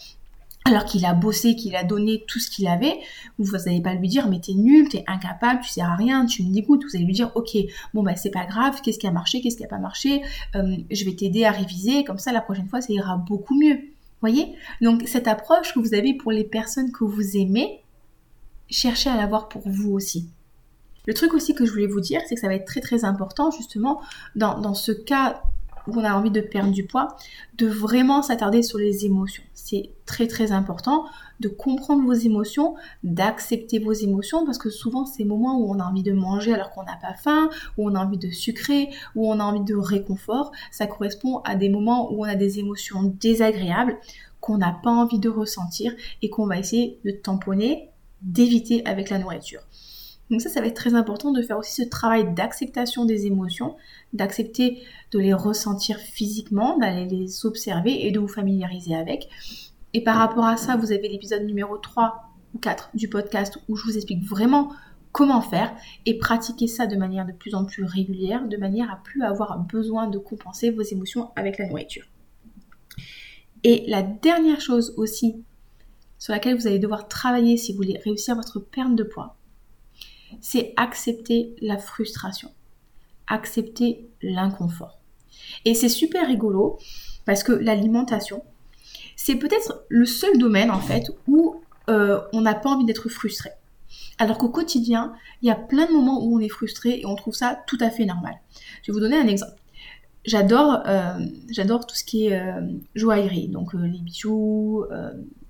alors 0.69 0.85
qu'il 0.85 1.05
a 1.05 1.15
bossé, 1.15 1.57
qu'il 1.57 1.75
a 1.77 1.85
donné 1.85 2.25
tout 2.27 2.39
ce 2.39 2.51
qu'il 2.51 2.69
avait, 2.69 2.99
vous 3.39 3.57
n'allez 3.57 3.81
pas 3.81 3.95
lui 3.95 4.09
dire 4.09 4.29
mais 4.29 4.41
t'es 4.41 4.55
nul, 4.55 4.89
t'es 4.89 5.05
incapable, 5.07 5.61
tu 5.63 5.71
sers 5.71 5.89
à 5.89 5.97
rien, 5.97 6.27
tu 6.27 6.43
me 6.43 6.53
dégoûtes. 6.53 6.85
Vous 6.85 6.97
allez 6.97 7.05
lui 7.05 7.15
dire 7.15 7.33
ok, 7.35 7.57
bon 7.95 8.03
bah 8.03 8.17
c'est 8.17 8.31
pas 8.31 8.47
grave, 8.47 8.81
qu'est-ce 8.83 8.99
qui 8.99 9.07
a 9.07 9.11
marché, 9.11 9.41
qu'est-ce 9.41 9.57
qui 9.57 9.65
a 9.65 9.69
pas 9.69 9.79
marché, 9.79 10.23
euh, 10.55 10.77
je 10.91 11.05
vais 11.05 11.15
t'aider 11.15 11.45
à 11.45 11.51
réviser, 11.51 12.05
comme 12.05 12.19
ça 12.19 12.33
la 12.33 12.41
prochaine 12.41 12.69
fois 12.69 12.81
ça 12.81 12.93
ira 12.93 13.17
beaucoup 13.17 13.59
mieux. 13.59 13.79
Voyez? 14.21 14.55
Donc 14.81 15.03
cette 15.07 15.29
approche 15.29 15.73
que 15.73 15.79
vous 15.79 15.95
avez 15.95 16.15
pour 16.15 16.33
les 16.33 16.45
personnes 16.45 16.93
que 16.93 17.05
vous 17.05 17.37
aimez, 17.37 17.81
cherchez 18.69 19.11
à 19.11 19.17
l'avoir 19.17 19.49
pour 19.49 19.63
vous 19.69 19.93
aussi. 19.93 20.29
Le 21.07 21.15
truc 21.15 21.33
aussi 21.33 21.55
que 21.55 21.65
je 21.65 21.71
voulais 21.73 21.87
vous 21.87 22.01
dire, 22.01 22.21
c'est 22.29 22.35
que 22.35 22.41
ça 22.41 22.49
va 22.49 22.55
être 22.55 22.67
très 22.67 22.81
très 22.81 23.05
important 23.05 23.51
justement 23.51 24.03
dans, 24.37 24.75
ce 24.75 24.93
cas 24.93 25.43
où 25.89 25.99
on 25.99 26.05
a 26.05 26.15
envie 26.15 26.31
de 26.31 26.41
perdre 26.41 26.73
du 26.73 26.85
poids, 26.85 27.17
de 27.57 27.67
vraiment 27.67 28.23
s'attarder 28.23 28.63
sur 28.63 28.79
les 28.79 29.05
émotions. 29.05 29.43
C'est 29.55 29.91
très 30.07 30.27
très 30.27 30.53
important 30.53 31.05
de 31.41 31.49
comprendre 31.49 32.05
vos 32.05 32.13
émotions, 32.13 32.75
d'accepter 33.03 33.79
vos 33.79 33.93
émotions, 33.93 34.45
parce 34.45 34.59
que 34.59 34.71
souvent 34.71 35.05
ces 35.05 35.25
moments 35.25 35.59
où 35.59 35.71
on 35.73 35.79
a 35.79 35.85
envie 35.85 36.03
de 36.03 36.13
manger 36.13 36.53
alors 36.53 36.71
qu'on 36.71 36.85
n'a 36.85 36.97
pas 36.97 37.15
faim, 37.15 37.49
où 37.77 37.89
on 37.89 37.95
a 37.95 38.05
envie 38.05 38.19
de 38.19 38.31
sucrer, 38.31 38.89
où 39.15 39.31
on 39.31 39.41
a 39.41 39.45
envie 39.45 39.65
de 39.65 39.75
réconfort, 39.75 40.53
ça 40.71 40.87
correspond 40.87 41.39
à 41.45 41.55
des 41.55 41.69
moments 41.69 42.13
où 42.13 42.25
on 42.25 42.29
a 42.29 42.35
des 42.35 42.59
émotions 42.59 43.03
désagréables 43.03 43.99
qu'on 44.41 44.59
n'a 44.59 44.77
pas 44.83 44.91
envie 44.91 45.19
de 45.19 45.29
ressentir 45.29 45.95
et 46.23 46.31
qu'on 46.31 46.47
va 46.47 46.59
essayer 46.59 46.99
de 47.05 47.11
tamponner, 47.11 47.91
d'éviter 48.23 48.85
avec 48.87 49.11
la 49.11 49.19
nourriture. 49.19 49.63
Donc 50.31 50.43
ça, 50.43 50.51
ça 50.51 50.61
va 50.61 50.67
être 50.67 50.77
très 50.77 50.95
important 50.95 51.33
de 51.33 51.41
faire 51.43 51.59
aussi 51.59 51.83
ce 51.83 51.89
travail 51.89 52.35
d'acceptation 52.35 53.05
des 53.05 53.27
émotions, 53.27 53.77
d'accepter 54.13 54.83
de 55.11 55.19
les 55.19 55.33
ressentir 55.33 55.99
physiquement, 55.99 56.77
d'aller 56.79 57.07
les 57.07 57.47
observer 57.47 58.07
et 58.07 58.11
de 58.11 58.19
vous 58.19 58.29
familiariser 58.29 58.95
avec. 58.95 59.29
Et 59.95 60.03
par 60.03 60.17
rapport 60.17 60.45
à 60.45 60.57
ça, 60.57 60.77
vous 60.77 60.93
avez 60.93 61.09
l'épisode 61.09 61.45
numéro 61.45 61.79
3 61.79 62.31
ou 62.55 62.59
4 62.59 62.91
du 62.95 63.09
podcast 63.09 63.59
où 63.69 63.77
je 63.77 63.85
vous 63.85 63.97
explique 63.97 64.25
vraiment 64.25 64.73
comment 65.13 65.41
faire 65.41 65.75
et 66.05 66.19
pratiquer 66.19 66.67
ça 66.67 66.87
de 66.87 66.97
manière 66.97 67.27
de 67.27 67.33
plus 67.33 67.55
en 67.55 67.65
plus 67.65 67.85
régulière, 67.85 68.47
de 68.47 68.57
manière 68.57 68.91
à 68.91 68.97
plus 68.97 69.23
avoir 69.23 69.59
besoin 69.59 70.09
de 70.09 70.19
compenser 70.19 70.71
vos 70.71 70.83
émotions 70.83 71.31
avec 71.37 71.59
la 71.59 71.67
nourriture. 71.67 72.05
Et 73.65 73.85
la 73.89 74.03
dernière 74.03 74.61
chose 74.61 74.95
aussi 74.97 75.43
sur 76.19 76.33
laquelle 76.33 76.57
vous 76.57 76.67
allez 76.67 76.79
devoir 76.79 77.09
travailler 77.09 77.57
si 77.57 77.73
vous 77.73 77.79
voulez 77.79 77.99
réussir 78.05 78.35
votre 78.37 78.61
perte 78.61 78.95
de 78.95 79.03
poids, 79.03 79.38
c'est 80.41 80.73
accepter 80.77 81.55
la 81.61 81.79
frustration, 81.79 82.51
accepter 83.27 84.09
l'inconfort. 84.23 84.99
Et 85.65 85.75
c'est 85.75 85.89
super 85.89 86.27
rigolo 86.27 86.79
parce 87.25 87.43
que 87.43 87.53
l'alimentation, 87.53 88.43
c'est 89.17 89.37
peut-être 89.37 89.85
le 89.89 90.07
seul 90.07 90.39
domaine 90.39 90.71
en 90.71 90.81
fait 90.81 91.11
où 91.27 91.61
euh, 91.89 92.21
on 92.33 92.41
n'a 92.41 92.55
pas 92.55 92.71
envie 92.71 92.85
d'être 92.85 93.09
frustré. 93.09 93.51
Alors 94.19 94.39
qu'au 94.39 94.49
quotidien, 94.49 95.13
il 95.43 95.49
y 95.49 95.51
a 95.51 95.55
plein 95.55 95.87
de 95.87 95.93
moments 95.93 96.23
où 96.23 96.37
on 96.37 96.41
est 96.41 96.49
frustré 96.49 97.01
et 97.01 97.07
on 97.07 97.15
trouve 97.15 97.35
ça 97.35 97.63
tout 97.67 97.79
à 97.81 97.91
fait 97.91 98.05
normal. 98.05 98.35
Je 98.83 98.91
vais 98.91 98.95
vous 98.95 99.01
donner 99.01 99.17
un 99.17 99.27
exemple. 99.27 99.55
J'adore, 100.25 100.83
euh, 100.87 101.19
j'adore 101.49 101.87
tout 101.87 101.95
ce 101.95 102.05
qui 102.05 102.27
est 102.27 102.39
euh, 102.39 102.61
joaillerie, 102.95 103.49
donc 103.49 103.73
les 103.73 104.01
bijoux, 104.01 104.85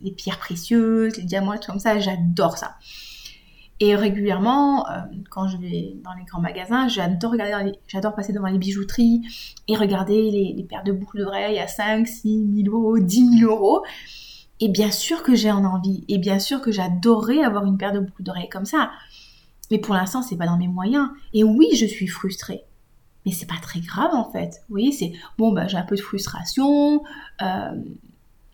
les 0.00 0.12
pierres 0.12 0.38
précieuses, 0.38 1.16
les 1.16 1.24
diamants, 1.24 1.58
tout 1.58 1.72
comme 1.72 1.80
ça. 1.80 1.98
J'adore 1.98 2.58
ça. 2.58 2.76
Et 3.80 3.94
régulièrement, 3.94 4.88
euh, 4.88 5.00
quand 5.30 5.46
je 5.46 5.56
vais 5.56 5.96
dans 6.02 6.12
les 6.14 6.24
grands 6.24 6.40
magasins, 6.40 6.88
j'adore 6.88 7.36
passer 8.16 8.32
devant 8.32 8.48
les 8.48 8.58
bijouteries 8.58 9.22
et 9.68 9.76
regarder 9.76 10.30
les, 10.30 10.64
paires 10.64 10.82
de 10.82 10.92
boucles 10.92 11.18
d'oreilles 11.18 11.60
à 11.60 11.68
5, 11.68 12.06
6 12.06 12.64
000 12.64 12.76
euros, 12.76 12.98
10 12.98 13.38
000 13.38 13.52
euros. 13.52 13.84
Et 14.60 14.68
bien 14.68 14.90
sûr 14.90 15.22
que 15.22 15.36
j'ai 15.36 15.52
en 15.52 15.64
envie. 15.64 16.04
Et 16.08 16.18
bien 16.18 16.40
sûr 16.40 16.60
que 16.60 16.72
j'adorerais 16.72 17.44
avoir 17.44 17.64
une 17.64 17.78
paire 17.78 17.92
de 17.92 18.00
boucles 18.00 18.24
d'oreilles 18.24 18.48
comme 18.48 18.64
ça. 18.64 18.90
Mais 19.70 19.78
pour 19.78 19.94
l'instant, 19.94 20.22
c'est 20.22 20.36
pas 20.36 20.46
dans 20.46 20.58
mes 20.58 20.66
moyens. 20.66 21.08
Et 21.32 21.44
oui, 21.44 21.68
je 21.76 21.86
suis 21.86 22.08
frustrée. 22.08 22.64
Mais 23.24 23.32
c'est 23.32 23.46
pas 23.46 23.58
très 23.62 23.80
grave 23.80 24.10
en 24.12 24.30
fait. 24.30 24.62
Vous 24.68 24.74
voyez, 24.74 24.90
c'est 24.90 25.12
bon, 25.36 25.52
bah, 25.52 25.68
j'ai 25.68 25.76
un 25.76 25.84
peu 25.84 25.94
de 25.94 26.00
frustration. 26.00 27.02
Euh, 27.42 27.70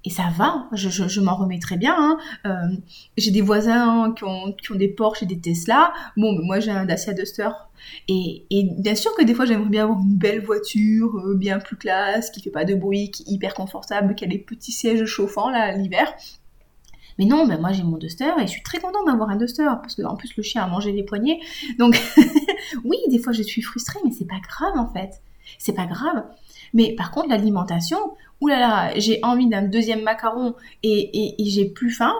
et 0.04 0.10
ça 0.10 0.24
va, 0.36 0.68
je, 0.72 1.20
m'en 1.20 1.34
remets 1.34 1.58
très 1.58 1.78
bien. 1.78 1.96
Hein. 1.96 2.18
Euh, 2.46 2.76
j'ai 3.16 3.30
des 3.30 3.40
voisins 3.40 4.12
qui 4.16 4.24
ont, 4.24 4.76
des 4.76 4.88
Porsche 4.88 5.22
et 5.22 5.26
des 5.26 5.38
Tesla. 5.38 5.94
Bon, 6.18 6.38
moi 6.42 6.60
j'ai 6.60 6.70
un 6.70 6.84
Dacia 6.84 7.14
Duster. 7.14 7.48
Et, 8.08 8.44
bien 8.78 8.94
sûr 8.94 9.14
que 9.14 9.24
des 9.24 9.34
fois 9.34 9.46
j'aimerais 9.46 9.70
bien 9.70 9.84
avoir 9.84 10.00
une 10.00 10.16
belle 10.16 10.44
voiture, 10.44 11.16
euh, 11.16 11.34
bien 11.34 11.58
plus 11.58 11.76
classe, 11.76 12.30
qui 12.30 12.42
fait 12.42 12.50
pas 12.50 12.64
de 12.64 12.74
bruit, 12.74 13.10
qui 13.10 13.22
est 13.22 13.32
hyper 13.32 13.54
confortable, 13.54 14.14
qui 14.14 14.24
a 14.24 14.26
des 14.26 14.38
petits 14.38 14.72
sièges 14.72 15.06
chauffants 15.06 15.48
là 15.48 15.72
l'hiver. 15.72 16.12
Mais 17.18 17.24
non, 17.24 17.46
ben 17.46 17.58
moi 17.58 17.72
j'ai 17.72 17.82
mon 17.82 17.96
Duster 17.96 18.32
et 18.38 18.42
je 18.42 18.52
suis 18.52 18.62
très 18.62 18.80
contente 18.80 19.06
d'avoir 19.06 19.30
un 19.30 19.36
Duster 19.36 19.68
parce 19.80 19.94
que 19.94 20.02
plus 20.16 20.36
le 20.36 20.42
chien 20.42 20.62
a 20.64 20.66
mangé 20.66 20.92
les 20.92 21.04
poignets. 21.04 21.40
Donc 21.78 21.98
oui, 22.84 22.98
des 23.08 23.18
fois 23.18 23.32
je 23.32 23.42
suis 23.42 23.62
frustrée, 23.62 24.00
mais 24.04 24.10
c'est 24.10 24.26
pas 24.26 24.40
grave 24.40 24.76
en 24.76 24.92
fait. 24.92 25.22
C'est 25.58 25.74
pas 25.74 25.86
grave. 25.86 26.24
Mais 26.74 26.94
par 26.94 27.10
contre, 27.10 27.28
l'alimentation, 27.28 27.98
oulala, 28.40 28.98
j'ai 28.98 29.20
envie 29.22 29.48
d'un 29.48 29.62
deuxième 29.62 30.02
macaron 30.02 30.54
et, 30.82 31.34
j'ai 31.38 31.66
plus 31.66 31.90
faim, 31.90 32.14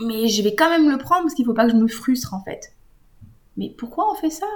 mais 0.00 0.28
je 0.28 0.42
vais 0.42 0.54
quand 0.54 0.70
même 0.70 0.90
le 0.90 0.98
prendre 0.98 1.22
parce 1.22 1.34
qu'il 1.34 1.44
faut 1.44 1.54
pas 1.54 1.66
que 1.66 1.72
je 1.72 1.76
me 1.76 1.88
frustre 1.88 2.34
en 2.34 2.42
fait. 2.42 2.74
Mais 3.56 3.70
pourquoi 3.70 4.10
on 4.10 4.14
fait 4.14 4.30
ça? 4.30 4.46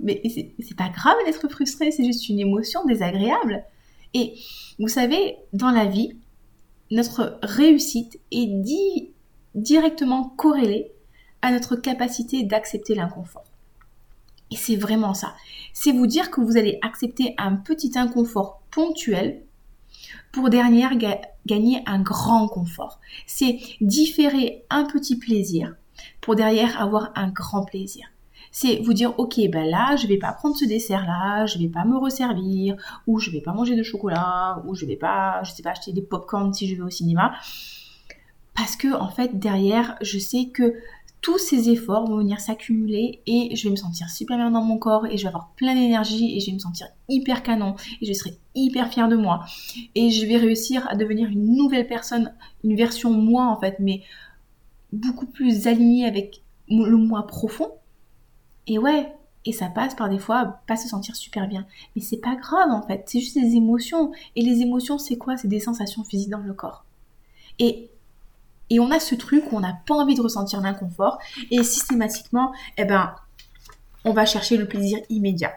Mais 0.00 0.20
c'est 0.24 0.76
pas 0.76 0.88
grave 0.88 1.16
d'être 1.24 1.48
frustré, 1.48 1.90
c'est 1.90 2.04
juste 2.04 2.28
une 2.28 2.40
émotion 2.40 2.84
désagréable. 2.84 3.64
Et 4.12 4.34
vous 4.78 4.88
savez, 4.88 5.36
dans 5.52 5.70
la 5.70 5.86
vie, 5.86 6.16
notre 6.90 7.38
réussite 7.42 8.20
est 8.30 9.10
directement 9.54 10.24
corrélée 10.36 10.90
à 11.42 11.50
notre 11.52 11.76
capacité 11.76 12.42
d'accepter 12.42 12.94
l'inconfort. 12.94 13.44
Et 14.50 14.56
c'est 14.56 14.76
vraiment 14.76 15.14
ça. 15.14 15.34
C'est 15.72 15.92
vous 15.92 16.06
dire 16.06 16.30
que 16.30 16.40
vous 16.40 16.56
allez 16.56 16.78
accepter 16.82 17.34
un 17.38 17.56
petit 17.56 17.92
inconfort 17.96 18.62
ponctuel 18.70 19.42
pour 20.34 20.50
derrière 20.50 20.92
gagner 21.46 21.82
un 21.86 22.00
grand 22.00 22.48
confort. 22.48 23.00
C'est 23.26 23.60
différer 23.80 24.64
un 24.68 24.84
petit 24.84 25.16
plaisir 25.16 25.74
pour 26.20 26.34
derrière 26.34 26.80
avoir 26.80 27.12
un 27.14 27.28
grand 27.28 27.64
plaisir. 27.64 28.06
C'est 28.50 28.80
vous 28.82 28.92
dire 28.92 29.18
ok 29.18 29.40
ben 29.50 29.68
là 29.68 29.96
je 29.96 30.06
vais 30.06 30.16
pas 30.16 30.32
prendre 30.32 30.56
ce 30.56 30.64
dessert 30.64 31.06
là, 31.06 31.46
je 31.46 31.58
vais 31.58 31.68
pas 31.68 31.84
me 31.84 31.96
resservir 31.96 32.76
ou 33.06 33.18
je 33.18 33.30
vais 33.30 33.40
pas 33.40 33.52
manger 33.52 33.74
de 33.74 33.82
chocolat 33.82 34.62
ou 34.66 34.74
je 34.74 34.86
vais 34.86 34.96
pas 34.96 35.42
je 35.42 35.52
sais 35.52 35.62
pas 35.62 35.70
acheter 35.70 35.92
des 35.92 36.02
pop-corn 36.02 36.52
si 36.54 36.68
je 36.68 36.76
vais 36.76 36.82
au 36.82 36.90
cinéma 36.90 37.32
parce 38.54 38.76
que 38.76 38.94
en 38.94 39.08
fait 39.08 39.40
derrière 39.40 39.96
je 40.02 40.20
sais 40.20 40.50
que 40.54 40.74
tous 41.24 41.38
ces 41.38 41.70
efforts 41.70 42.06
vont 42.06 42.18
venir 42.18 42.38
s'accumuler 42.38 43.22
et 43.26 43.56
je 43.56 43.64
vais 43.64 43.70
me 43.70 43.76
sentir 43.76 44.10
super 44.10 44.36
bien 44.36 44.50
dans 44.50 44.62
mon 44.62 44.76
corps 44.76 45.06
et 45.06 45.16
je 45.16 45.22
vais 45.22 45.28
avoir 45.28 45.52
plein 45.56 45.74
d'énergie 45.74 46.36
et 46.36 46.40
je 46.40 46.46
vais 46.48 46.52
me 46.52 46.58
sentir 46.58 46.86
hyper 47.08 47.42
canon 47.42 47.76
et 48.02 48.04
je 48.04 48.12
serai 48.12 48.36
hyper 48.54 48.92
fière 48.92 49.08
de 49.08 49.16
moi 49.16 49.42
et 49.94 50.10
je 50.10 50.26
vais 50.26 50.36
réussir 50.36 50.86
à 50.90 50.96
devenir 50.96 51.30
une 51.30 51.56
nouvelle 51.56 51.86
personne, 51.86 52.34
une 52.62 52.76
version 52.76 53.10
moi 53.10 53.46
en 53.46 53.58
fait, 53.58 53.76
mais 53.78 54.02
beaucoup 54.92 55.24
plus 55.24 55.66
alignée 55.66 56.04
avec 56.04 56.42
le 56.68 56.96
moi 56.98 57.26
profond. 57.26 57.72
Et 58.66 58.78
ouais, 58.78 59.10
et 59.46 59.52
ça 59.52 59.68
passe 59.68 59.94
par 59.94 60.10
des 60.10 60.18
fois 60.18 60.60
pas 60.66 60.76
se 60.76 60.88
sentir 60.88 61.16
super 61.16 61.48
bien. 61.48 61.66
Mais 61.96 62.02
c'est 62.02 62.20
pas 62.20 62.36
grave 62.36 62.70
en 62.70 62.82
fait, 62.82 63.02
c'est 63.06 63.20
juste 63.20 63.38
des 63.38 63.56
émotions. 63.56 64.12
Et 64.36 64.42
les 64.42 64.60
émotions, 64.60 64.98
c'est 64.98 65.16
quoi? 65.16 65.38
C'est 65.38 65.48
des 65.48 65.60
sensations 65.60 66.04
physiques 66.04 66.28
dans 66.28 66.38
le 66.40 66.52
corps. 66.52 66.84
Et 67.58 67.88
et 68.74 68.80
on 68.80 68.90
a 68.90 68.98
ce 68.98 69.14
truc 69.14 69.52
où 69.52 69.56
on 69.56 69.60
n'a 69.60 69.78
pas 69.86 69.94
envie 69.94 70.16
de 70.16 70.20
ressentir 70.20 70.60
l'inconfort 70.60 71.18
et 71.52 71.62
systématiquement, 71.62 72.52
eh 72.76 72.84
ben, 72.84 73.14
on 74.04 74.12
va 74.12 74.26
chercher 74.26 74.56
le 74.56 74.66
plaisir 74.66 74.98
immédiat. 75.10 75.52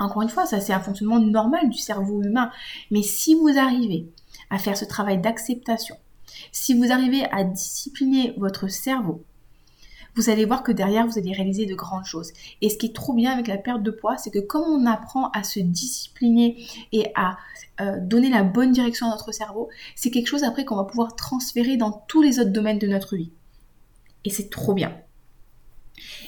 Encore 0.00 0.22
une 0.22 0.28
fois, 0.28 0.44
ça 0.44 0.60
c'est 0.60 0.72
un 0.72 0.80
fonctionnement 0.80 1.20
normal 1.20 1.70
du 1.70 1.78
cerveau 1.78 2.20
humain. 2.20 2.50
Mais 2.90 3.02
si 3.02 3.36
vous 3.36 3.56
arrivez 3.56 4.08
à 4.50 4.58
faire 4.58 4.76
ce 4.76 4.84
travail 4.84 5.20
d'acceptation, 5.20 5.94
si 6.50 6.74
vous 6.74 6.90
arrivez 6.90 7.24
à 7.30 7.44
discipliner 7.44 8.34
votre 8.36 8.66
cerveau, 8.66 9.22
vous 10.14 10.30
allez 10.30 10.44
voir 10.44 10.62
que 10.62 10.72
derrière, 10.72 11.06
vous 11.06 11.18
allez 11.18 11.32
réaliser 11.32 11.66
de 11.66 11.74
grandes 11.74 12.04
choses. 12.04 12.32
Et 12.60 12.68
ce 12.68 12.76
qui 12.76 12.86
est 12.86 12.94
trop 12.94 13.14
bien 13.14 13.32
avec 13.32 13.46
la 13.46 13.56
perte 13.56 13.82
de 13.82 13.90
poids, 13.90 14.16
c'est 14.18 14.30
que 14.30 14.38
comme 14.38 14.64
on 14.64 14.86
apprend 14.86 15.30
à 15.30 15.42
se 15.42 15.60
discipliner 15.60 16.66
et 16.92 17.06
à 17.14 17.38
euh, 17.80 17.98
donner 18.00 18.28
la 18.28 18.42
bonne 18.42 18.72
direction 18.72 19.06
à 19.06 19.10
notre 19.10 19.32
cerveau, 19.32 19.70
c'est 19.96 20.10
quelque 20.10 20.26
chose 20.26 20.44
après 20.44 20.64
qu'on 20.64 20.76
va 20.76 20.84
pouvoir 20.84 21.16
transférer 21.16 21.76
dans 21.76 22.04
tous 22.08 22.22
les 22.22 22.38
autres 22.38 22.50
domaines 22.50 22.78
de 22.78 22.86
notre 22.86 23.16
vie. 23.16 23.32
Et 24.24 24.30
c'est 24.30 24.50
trop 24.50 24.74
bien. 24.74 24.96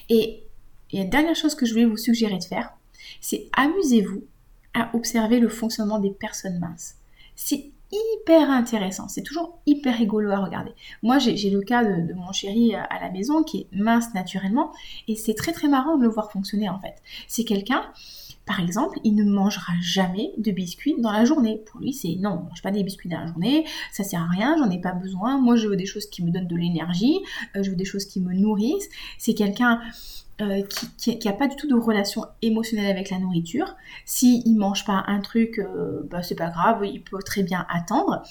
Et, 0.08 0.44
et 0.90 0.98
la 0.98 1.04
dernière 1.04 1.36
chose 1.36 1.54
que 1.54 1.66
je 1.66 1.72
voulais 1.72 1.84
vous 1.84 1.96
suggérer 1.96 2.38
de 2.38 2.44
faire, 2.44 2.74
c'est 3.20 3.48
amusez-vous 3.52 4.24
à 4.72 4.90
observer 4.94 5.38
le 5.38 5.48
fonctionnement 5.48 5.98
des 5.98 6.10
personnes 6.10 6.58
minces. 6.58 6.94
Hyper 7.92 8.50
intéressant. 8.50 9.08
C'est 9.08 9.22
toujours 9.22 9.58
hyper 9.66 9.96
rigolo 9.96 10.30
à 10.30 10.38
regarder. 10.38 10.72
Moi, 11.02 11.18
j'ai 11.18 11.50
le 11.50 11.60
cas 11.60 11.84
de, 11.84 12.12
mon 12.14 12.32
chéri 12.32 12.74
à 12.74 13.00
la 13.00 13.10
maison 13.10 13.42
qui 13.42 13.60
est 13.60 13.68
mince 13.72 14.12
naturellement 14.14 14.72
et 15.08 15.16
c'est 15.16 15.34
très 15.34 15.52
très 15.52 15.68
marrant 15.68 15.96
de 15.96 16.02
le 16.02 16.08
voir 16.08 16.32
fonctionner 16.32 16.68
en 16.68 16.78
fait. 16.78 16.96
C'est 17.28 17.44
quelqu'un, 17.44 17.84
par 18.46 18.60
exemple, 18.60 18.98
il 19.04 19.14
ne 19.14 19.24
mangera 19.24 19.72
jamais 19.80 20.32
de 20.38 20.50
biscuits 20.50 20.94
dans 20.98 21.12
la 21.12 21.24
journée. 21.24 21.62
Pour 21.66 21.80
lui, 21.80 21.92
c'est 21.92 22.16
non, 22.16 22.40
on 22.42 22.48
mange 22.48 22.62
pas 22.62 22.70
des 22.70 22.82
biscuits 22.82 23.08
dans 23.08 23.20
la 23.20 23.26
journée, 23.26 23.64
ça 23.92 24.04
sert 24.04 24.20
à 24.20 24.28
rien, 24.28 24.56
j'en 24.58 24.70
ai 24.70 24.80
pas 24.80 24.92
besoin. 24.92 25.40
Moi, 25.40 25.56
je 25.56 25.68
veux 25.68 25.76
des 25.76 25.86
choses 25.86 26.06
qui 26.06 26.22
me 26.24 26.30
donnent 26.30 26.48
de 26.48 26.56
l'énergie, 26.56 27.20
euh, 27.56 27.62
je 27.62 27.70
veux 27.70 27.76
des 27.76 27.84
choses 27.84 28.04
qui 28.04 28.20
me 28.20 28.34
nourrissent. 28.34 28.88
C'est 29.18 29.34
quelqu'un 29.34 29.80
euh, 30.40 30.62
qui 30.98 31.18
n'a 31.24 31.32
pas 31.32 31.46
du 31.46 31.54
tout 31.54 31.68
de 31.68 31.76
relation 31.76 32.24
émotionnelle 32.42 32.90
avec 32.90 33.10
la 33.10 33.20
nourriture. 33.20 33.76
S'il 34.04 34.52
ne 34.52 34.58
mange 34.58 34.84
pas 34.84 35.04
un 35.06 35.20
truc, 35.20 35.60
euh, 35.60 36.02
bah, 36.10 36.24
c'est 36.24 36.34
pas 36.34 36.50
grave, 36.50 36.84
il 36.84 37.02
peut 37.02 37.18
très 37.24 37.44
bien 37.44 37.64
attendre. 37.68 38.22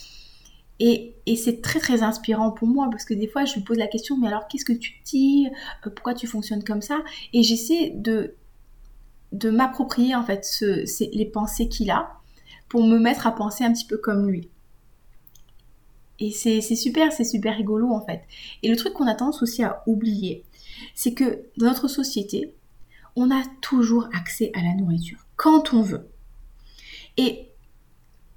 Et, 0.80 1.16
c'est 1.38 1.62
très 1.62 1.80
très 1.80 2.04
inspirant 2.04 2.52
pour 2.52 2.68
moi 2.68 2.90
parce 2.92 3.06
que 3.06 3.14
des 3.14 3.28
fois 3.28 3.46
je 3.46 3.54
lui 3.54 3.62
pose 3.62 3.78
la 3.78 3.88
question 3.88 4.18
mais 4.18 4.28
alors 4.28 4.48
qu'est-ce 4.50 4.66
que 4.66 4.74
tu 4.74 5.02
dis 5.06 5.48
euh, 5.86 5.90
Pourquoi 5.90 6.14
tu 6.14 6.28
fonctionnes 6.28 6.64
comme 6.64 6.82
ça? 6.82 7.00
Et 7.32 7.42
j'essaie 7.42 7.92
de, 7.96 8.36
de 9.32 9.50
m'approprier 9.50 10.14
en 10.16 10.24
fait 10.24 10.46
les 11.14 11.26
pensées 11.26 11.70
qu'il 11.70 11.90
a 11.90 12.20
pour 12.68 12.84
me 12.84 13.00
mettre 13.00 13.28
à 13.28 13.32
penser 13.34 13.64
un 13.64 13.72
petit 13.72 13.86
peu 13.86 13.98
comme 13.98 14.28
lui. 14.28 14.50
Et 16.20 16.32
c'est 16.32 16.62
super, 16.62 17.12
c'est 17.12 17.24
super 17.24 17.58
rigolo 17.58 17.92
en 17.92 18.02
fait. 18.02 18.22
Et 18.62 18.70
le 18.70 18.76
truc 18.76 18.94
qu'on 18.94 19.08
a 19.08 19.16
tendance 19.16 19.42
aussi 19.42 19.64
à 19.64 19.84
oublier, 19.88 20.44
c'est 20.96 21.14
que 21.14 21.44
dans 21.58 21.68
notre 21.68 21.88
société, 21.88 22.54
on 23.16 23.32
a 23.32 23.44
toujours 23.62 24.10
accès 24.14 24.52
à 24.54 24.62
la 24.62 24.74
nourriture 24.74 25.26
quand 25.36 25.74
on 25.74 25.82
veut. 25.82 26.08
Et 27.18 27.50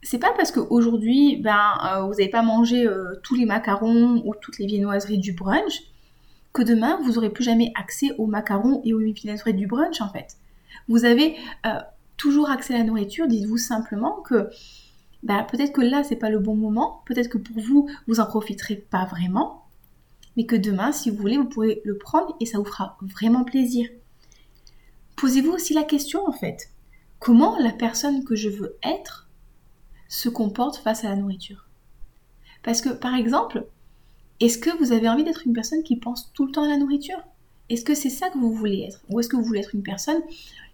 c'est 0.02 0.18
pas 0.18 0.32
parce 0.36 0.52
qu'aujourd'hui, 0.52 1.36
ben, 1.36 1.72
euh, 1.84 2.02
vous 2.02 2.10
n'avez 2.10 2.28
pas 2.28 2.42
mangé 2.42 2.86
euh, 2.86 3.14
tous 3.22 3.34
les 3.34 3.44
macarons 3.44 4.22
ou 4.24 4.34
toutes 4.40 4.58
les 4.58 4.66
viennoiseries 4.66 5.18
du 5.18 5.32
brunch 5.32 5.82
que 6.52 6.62
demain, 6.62 6.98
vous 7.02 7.12
n'aurez 7.12 7.30
plus 7.30 7.44
jamais 7.44 7.72
accès 7.74 8.12
aux 8.18 8.26
macarons 8.26 8.80
et 8.84 8.94
aux 8.94 8.98
viennoiseries 8.98 9.54
du 9.54 9.66
brunch 9.66 10.00
en 10.00 10.08
fait. 10.08 10.36
Vous 10.88 11.04
avez 11.04 11.36
euh, 11.66 11.70
toujours 12.16 12.50
accès 12.50 12.74
à 12.74 12.78
la 12.78 12.84
nourriture, 12.84 13.26
dites-vous 13.26 13.58
simplement 13.58 14.20
que 14.22 14.48
ben, 15.26 15.42
peut-être 15.42 15.72
que 15.72 15.80
là, 15.80 16.04
c'est 16.04 16.14
pas 16.14 16.30
le 16.30 16.38
bon 16.38 16.54
moment, 16.54 17.02
peut-être 17.04 17.28
que 17.28 17.38
pour 17.38 17.60
vous, 17.60 17.90
vous 18.06 18.20
en 18.20 18.26
profiterez 18.26 18.76
pas 18.76 19.06
vraiment, 19.06 19.64
mais 20.36 20.46
que 20.46 20.54
demain, 20.54 20.92
si 20.92 21.10
vous 21.10 21.16
voulez, 21.16 21.36
vous 21.36 21.48
pourrez 21.48 21.82
le 21.84 21.98
prendre 21.98 22.36
et 22.38 22.46
ça 22.46 22.58
vous 22.58 22.64
fera 22.64 22.96
vraiment 23.00 23.42
plaisir. 23.42 23.88
Posez-vous 25.16 25.50
aussi 25.50 25.74
la 25.74 25.82
question 25.82 26.24
en 26.28 26.30
fait, 26.30 26.70
comment 27.18 27.58
la 27.58 27.72
personne 27.72 28.22
que 28.22 28.36
je 28.36 28.48
veux 28.48 28.76
être 28.84 29.28
se 30.06 30.28
comporte 30.28 30.76
face 30.76 31.04
à 31.04 31.08
la 31.08 31.16
nourriture? 31.16 31.66
Parce 32.62 32.80
que 32.80 32.90
par 32.90 33.16
exemple, 33.16 33.66
est-ce 34.38 34.58
que 34.58 34.70
vous 34.78 34.92
avez 34.92 35.08
envie 35.08 35.24
d'être 35.24 35.44
une 35.44 35.54
personne 35.54 35.82
qui 35.82 35.96
pense 35.96 36.32
tout 36.34 36.46
le 36.46 36.52
temps 36.52 36.62
à 36.62 36.68
la 36.68 36.76
nourriture? 36.76 37.18
Est-ce 37.68 37.84
que 37.84 37.96
c'est 37.96 38.10
ça 38.10 38.30
que 38.30 38.38
vous 38.38 38.52
voulez 38.52 38.82
être? 38.82 39.02
Ou 39.10 39.18
est-ce 39.18 39.28
que 39.28 39.34
vous 39.34 39.42
voulez 39.42 39.58
être 39.58 39.74
une 39.74 39.82
personne 39.82 40.22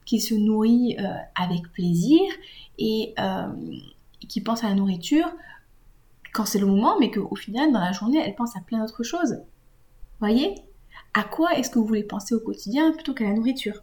qui 0.04 0.20
se 0.20 0.34
nourrit 0.34 0.98
euh, 0.98 1.04
avec 1.36 1.72
plaisir 1.72 2.20
et 2.78 3.14
euh, 3.18 3.46
qui 4.32 4.40
pense 4.40 4.64
à 4.64 4.68
la 4.68 4.74
nourriture 4.74 5.30
quand 6.32 6.46
c'est 6.46 6.58
le 6.58 6.64
moment, 6.64 6.98
mais 6.98 7.10
qu'au 7.10 7.36
final, 7.36 7.70
dans 7.70 7.80
la 7.80 7.92
journée, 7.92 8.18
elle 8.18 8.34
pense 8.34 8.56
à 8.56 8.60
plein 8.60 8.78
d'autres 8.78 9.02
choses 9.02 9.36
Voyez? 10.20 10.54
À 11.12 11.22
quoi 11.22 11.52
est-ce 11.58 11.68
que 11.68 11.78
vous 11.78 11.84
voulez 11.84 12.02
penser 12.02 12.34
au 12.34 12.40
quotidien 12.40 12.92
plutôt 12.92 13.12
qu'à 13.12 13.24
la 13.24 13.34
nourriture? 13.34 13.82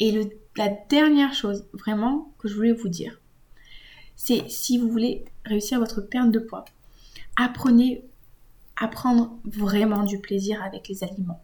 Et 0.00 0.28
la 0.56 0.68
dernière 0.88 1.34
chose 1.34 1.66
vraiment 1.72 2.32
que 2.38 2.48
je 2.48 2.56
voulais 2.56 2.72
vous 2.72 2.88
dire, 2.88 3.20
c'est 4.16 4.48
si 4.48 4.76
vous 4.76 4.90
voulez 4.90 5.24
réussir 5.44 5.78
votre 5.78 6.00
perte 6.00 6.32
de 6.32 6.40
poids, 6.40 6.64
apprenez 7.36 8.02
à 8.74 8.88
prendre 8.88 9.38
vraiment 9.44 10.02
du 10.02 10.18
plaisir 10.18 10.64
avec 10.64 10.88
les 10.88 11.04
aliments. 11.04 11.40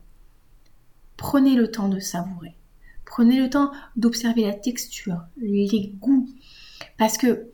prenez 1.16 1.54
le 1.54 1.70
temps 1.70 1.88
de 1.88 2.00
savourer. 2.00 2.56
Prenez 3.04 3.38
le 3.38 3.48
temps 3.48 3.70
d'observer 3.94 4.42
la 4.42 4.52
texture, 4.52 5.20
les 5.36 5.92
goûts. 6.00 6.28
Parce 6.98 7.18
que 7.18 7.50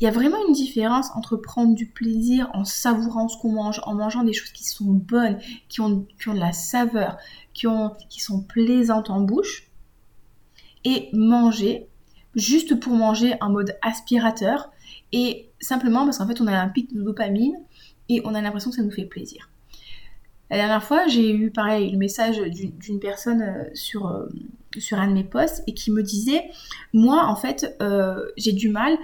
il 0.00 0.04
y 0.04 0.08
a 0.08 0.10
vraiment 0.10 0.38
une 0.48 0.54
différence 0.54 1.10
entre 1.14 1.36
prendre 1.36 1.76
du 1.76 1.86
plaisir 1.86 2.50
en 2.54 2.64
savourant 2.64 3.28
ce 3.28 3.36
qu'on 3.38 3.52
mange, 3.52 3.80
en 3.84 3.94
mangeant 3.94 4.24
des 4.24 4.32
choses 4.32 4.50
qui 4.50 4.64
sont 4.64 4.92
bonnes, 4.92 5.38
qui 5.68 5.80
ont, 5.80 6.06
de 6.26 6.32
la 6.38 6.52
saveur, 6.52 7.18
qui, 7.54 7.68
qui 8.08 8.20
sont 8.20 8.42
plaisantes 8.42 9.10
en 9.10 9.20
bouche, 9.20 9.68
et 10.84 11.08
manger 11.12 11.86
juste 12.34 12.80
pour 12.80 12.94
manger 12.94 13.34
en 13.40 13.50
mode 13.50 13.76
aspirateur 13.82 14.72
et 15.12 15.50
simplement 15.60 16.04
parce 16.04 16.18
qu'en 16.18 16.26
fait 16.26 16.40
on 16.40 16.46
a 16.46 16.58
un 16.58 16.68
pic 16.68 16.92
de 16.92 17.02
dopamine 17.02 17.56
et 18.08 18.22
on 18.24 18.34
a 18.34 18.40
l'impression 18.40 18.70
que 18.70 18.76
ça 18.76 18.82
nous 18.82 18.90
fait 18.90 19.04
plaisir. 19.04 19.51
La 20.52 20.58
dernière 20.58 20.84
fois, 20.84 21.06
j'ai 21.08 21.32
eu 21.32 21.50
pareil 21.50 21.90
le 21.90 21.96
message 21.96 22.36
d'une 22.38 23.00
personne 23.00 23.40
euh, 23.40 23.64
sur, 23.72 24.06
euh, 24.06 24.26
sur 24.76 24.98
un 24.98 25.08
de 25.08 25.14
mes 25.14 25.24
posts 25.24 25.64
et 25.66 25.72
qui 25.72 25.90
me 25.90 26.02
disait 26.02 26.44
Moi, 26.92 27.24
en 27.24 27.36
fait, 27.36 27.74
euh, 27.80 28.26
j'ai 28.36 28.52
du 28.52 28.68
mal 28.68 28.98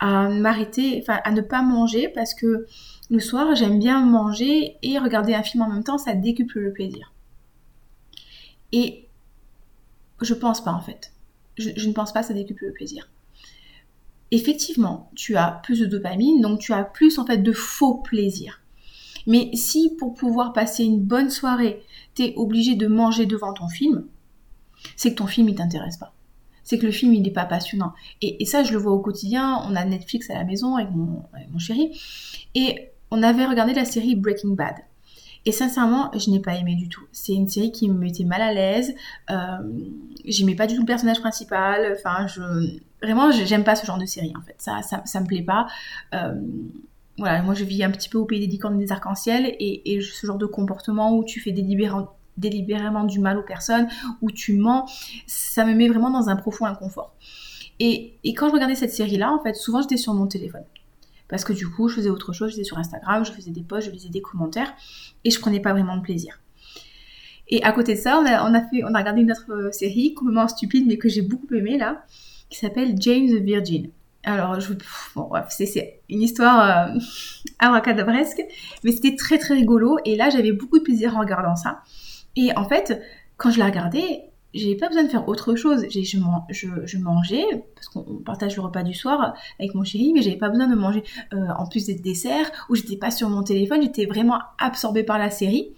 à 0.00 0.28
m'arrêter, 0.28 0.98
enfin 1.00 1.20
à 1.22 1.30
ne 1.30 1.40
pas 1.40 1.62
manger 1.62 2.08
parce 2.08 2.34
que 2.34 2.66
le 3.10 3.20
soir, 3.20 3.54
j'aime 3.54 3.78
bien 3.78 4.04
manger 4.04 4.76
et 4.82 4.98
regarder 4.98 5.34
un 5.34 5.44
film 5.44 5.62
en 5.62 5.68
même 5.68 5.84
temps, 5.84 5.98
ça 5.98 6.14
décuple 6.14 6.58
le 6.58 6.72
plaisir. 6.72 7.12
Et 8.72 9.06
je 10.20 10.34
pense 10.34 10.64
pas 10.64 10.72
en 10.72 10.80
fait. 10.80 11.12
Je, 11.56 11.86
ne 11.86 11.92
pense 11.92 12.12
pas 12.12 12.24
ça 12.24 12.34
décuple 12.34 12.66
le 12.66 12.72
plaisir 12.72 13.08
effectivement, 14.30 15.10
tu 15.14 15.36
as 15.36 15.60
plus 15.62 15.80
de 15.80 15.86
dopamine, 15.86 16.42
donc 16.42 16.60
tu 16.60 16.74
as 16.74 16.84
plus 16.84 17.18
en 17.18 17.24
fait 17.24 17.38
de 17.38 17.52
faux 17.52 17.94
plaisir. 17.94 18.60
Mais 19.28 19.50
si 19.54 19.94
pour 19.96 20.14
pouvoir 20.14 20.52
passer 20.52 20.82
une 20.82 21.00
bonne 21.00 21.30
soirée, 21.30 21.82
tu 22.14 22.24
es 22.24 22.34
obligé 22.36 22.74
de 22.74 22.88
manger 22.88 23.26
devant 23.26 23.52
ton 23.52 23.68
film, 23.68 24.04
c'est 24.96 25.10
que 25.10 25.18
ton 25.18 25.26
film 25.26 25.48
il 25.48 25.54
t'intéresse 25.54 25.98
pas. 25.98 26.12
C'est 26.64 26.78
que 26.78 26.86
le 26.86 26.92
film 26.92 27.14
il 27.14 27.22
n'est 27.22 27.30
pas 27.30 27.44
passionnant. 27.44 27.92
Et, 28.22 28.44
ça 28.46 28.64
je 28.64 28.72
le 28.72 28.78
vois 28.78 28.92
au 28.92 29.00
quotidien, 29.00 29.62
on 29.68 29.76
a 29.76 29.84
Netflix 29.84 30.30
à 30.30 30.34
la 30.34 30.44
maison 30.44 30.76
avec 30.76 30.90
mon, 30.90 31.22
mon 31.52 31.58
chéri, 31.58 32.00
et 32.54 32.88
on 33.10 33.22
avait 33.22 33.46
regardé 33.46 33.74
la 33.74 33.84
série 33.84 34.16
Breaking 34.16 34.54
Bad. 34.54 34.74
Et 35.44 35.52
sincèrement, 35.52 36.10
je 36.14 36.30
n'ai 36.30 36.40
pas 36.40 36.56
aimé 36.56 36.74
du 36.74 36.88
tout. 36.88 37.06
C'est 37.12 37.32
une 37.32 37.48
série 37.48 37.70
qui 37.70 37.88
me 37.88 37.94
mettait 37.94 38.24
mal 38.24 38.42
à 38.42 38.52
l'aise. 38.52 38.94
Euh, 39.30 39.36
J'aimais 40.24 40.54
pas 40.54 40.66
du 40.66 40.74
tout 40.74 40.82
le 40.82 40.86
personnage 40.86 41.20
principal. 41.20 41.94
Enfin, 41.96 42.26
je 42.26 42.42
vraiment, 43.02 43.30
j'aime 43.30 43.64
pas 43.64 43.76
ce 43.76 43.86
genre 43.86 43.98
de 43.98 44.04
série 44.04 44.32
en 44.36 44.42
fait. 44.42 44.56
Ça, 44.58 44.82
ça, 44.82 45.02
ça 45.04 45.20
me 45.20 45.26
plaît 45.26 45.42
pas. 45.42 45.66
Euh, 46.14 46.34
voilà, 47.18 47.42
moi 47.42 47.54
je 47.54 47.64
vis 47.64 47.82
un 47.82 47.90
petit 47.90 48.08
peu 48.08 48.18
au 48.18 48.24
pays 48.24 48.40
des 48.40 48.46
licornes 48.46 48.80
et 48.80 48.84
des 48.84 48.92
arcs-en-ciel 48.92 49.56
et, 49.58 50.00
ce 50.00 50.26
genre 50.26 50.38
de 50.38 50.46
comportement 50.46 51.16
où 51.16 51.24
tu 51.24 51.40
fais 51.40 51.52
délibérément 51.52 53.04
du 53.04 53.18
mal 53.18 53.38
aux 53.38 53.42
personnes, 53.42 53.88
où 54.22 54.30
tu 54.30 54.56
mens, 54.56 54.86
ça 55.26 55.64
me 55.64 55.74
met 55.74 55.88
vraiment 55.88 56.10
dans 56.10 56.28
un 56.28 56.36
profond 56.36 56.66
inconfort. 56.66 57.14
Et, 57.80 58.18
quand 58.36 58.48
je 58.48 58.54
regardais 58.54 58.74
cette 58.74 58.92
série-là, 58.92 59.32
en 59.32 59.42
fait, 59.42 59.54
souvent 59.54 59.82
j'étais 59.82 59.96
sur 59.96 60.14
mon 60.14 60.26
téléphone 60.26 60.64
parce 61.28 61.44
que 61.44 61.52
du 61.52 61.68
coup, 61.68 61.88
je 61.88 61.96
faisais 61.96 62.08
autre 62.08 62.32
chose, 62.32 62.52
j'étais 62.52 62.64
sur 62.64 62.78
Instagram, 62.78 63.22
je 63.22 63.32
faisais 63.32 63.50
des 63.50 63.62
posts, 63.62 63.88
je 63.88 63.92
lisais 63.92 64.08
des 64.08 64.22
commentaires, 64.22 64.72
et 65.24 65.30
je 65.30 65.38
prenais 65.38 65.60
pas 65.60 65.72
vraiment 65.72 65.98
de 65.98 66.00
plaisir. 66.00 66.40
Et 67.48 67.62
à 67.62 67.72
côté 67.72 67.94
de 67.94 67.98
ça, 67.98 68.18
on 68.18 68.24
a, 68.24 68.98
regardé 68.98 69.20
une 69.20 69.30
autre 69.30 69.50
euh, 69.50 69.70
série 69.70 70.14
complètement 70.14 70.48
stupide, 70.48 70.86
mais 70.86 70.96
que 70.96 71.10
j'ai 71.10 71.20
beaucoup 71.20 71.52
aimé 71.54 71.76
là, 71.76 72.04
qui 72.48 72.58
s'appelle 72.58 72.94
James 72.98 73.26
Virgin. 73.44 73.90
Alors, 74.24 74.60
je, 74.60 74.72
c'est 75.48 76.00
une 76.08 76.22
histoire 76.22 76.90
euh, 76.90 76.98
abracadabresque, 77.58 78.42
mais 78.84 78.92
c'était 78.92 79.16
très 79.16 79.38
très 79.38 79.54
rigolo, 79.54 79.98
et 80.04 80.16
là, 80.16 80.28
j'avais 80.30 80.52
beaucoup 80.52 80.78
de 80.78 80.84
plaisir 80.84 81.16
en 81.16 81.20
regardant 81.20 81.56
ça. 81.56 81.82
Et 82.36 82.56
en 82.56 82.68
fait, 82.68 83.00
quand 83.36 83.50
je 83.50 83.58
la 83.58 83.66
regardais, 83.66 84.28
j'ai 84.54 84.76
pas 84.76 84.88
besoin 84.88 85.04
de 85.04 85.08
faire 85.08 85.28
autre 85.28 85.54
chose. 85.54 85.86
Je, 85.90 86.68
je, 86.84 86.98
mangeais, 86.98 87.44
parce 87.74 87.88
qu'on 87.88 88.22
partage 88.24 88.56
le 88.56 88.62
repas 88.62 88.82
du 88.82 88.94
soir 88.94 89.34
avec 89.58 89.74
mon 89.74 89.84
chéri, 89.84 90.12
mais 90.14 90.22
j'avais 90.22 90.36
pas 90.36 90.48
besoin 90.48 90.66
de 90.66 90.74
manger 90.74 91.04
euh, 91.32 91.48
en 91.56 91.66
plus 91.66 91.86
des 91.86 91.94
desserts, 91.94 92.50
où 92.68 92.74
j'étais 92.74 92.96
pas 92.96 93.10
sur 93.10 93.28
mon 93.28 93.42
téléphone, 93.42 93.82
j'étais 93.82 94.06
vraiment 94.06 94.38
absorbée 94.58 95.04
par 95.04 95.18
la 95.18 95.30
série. 95.30 95.72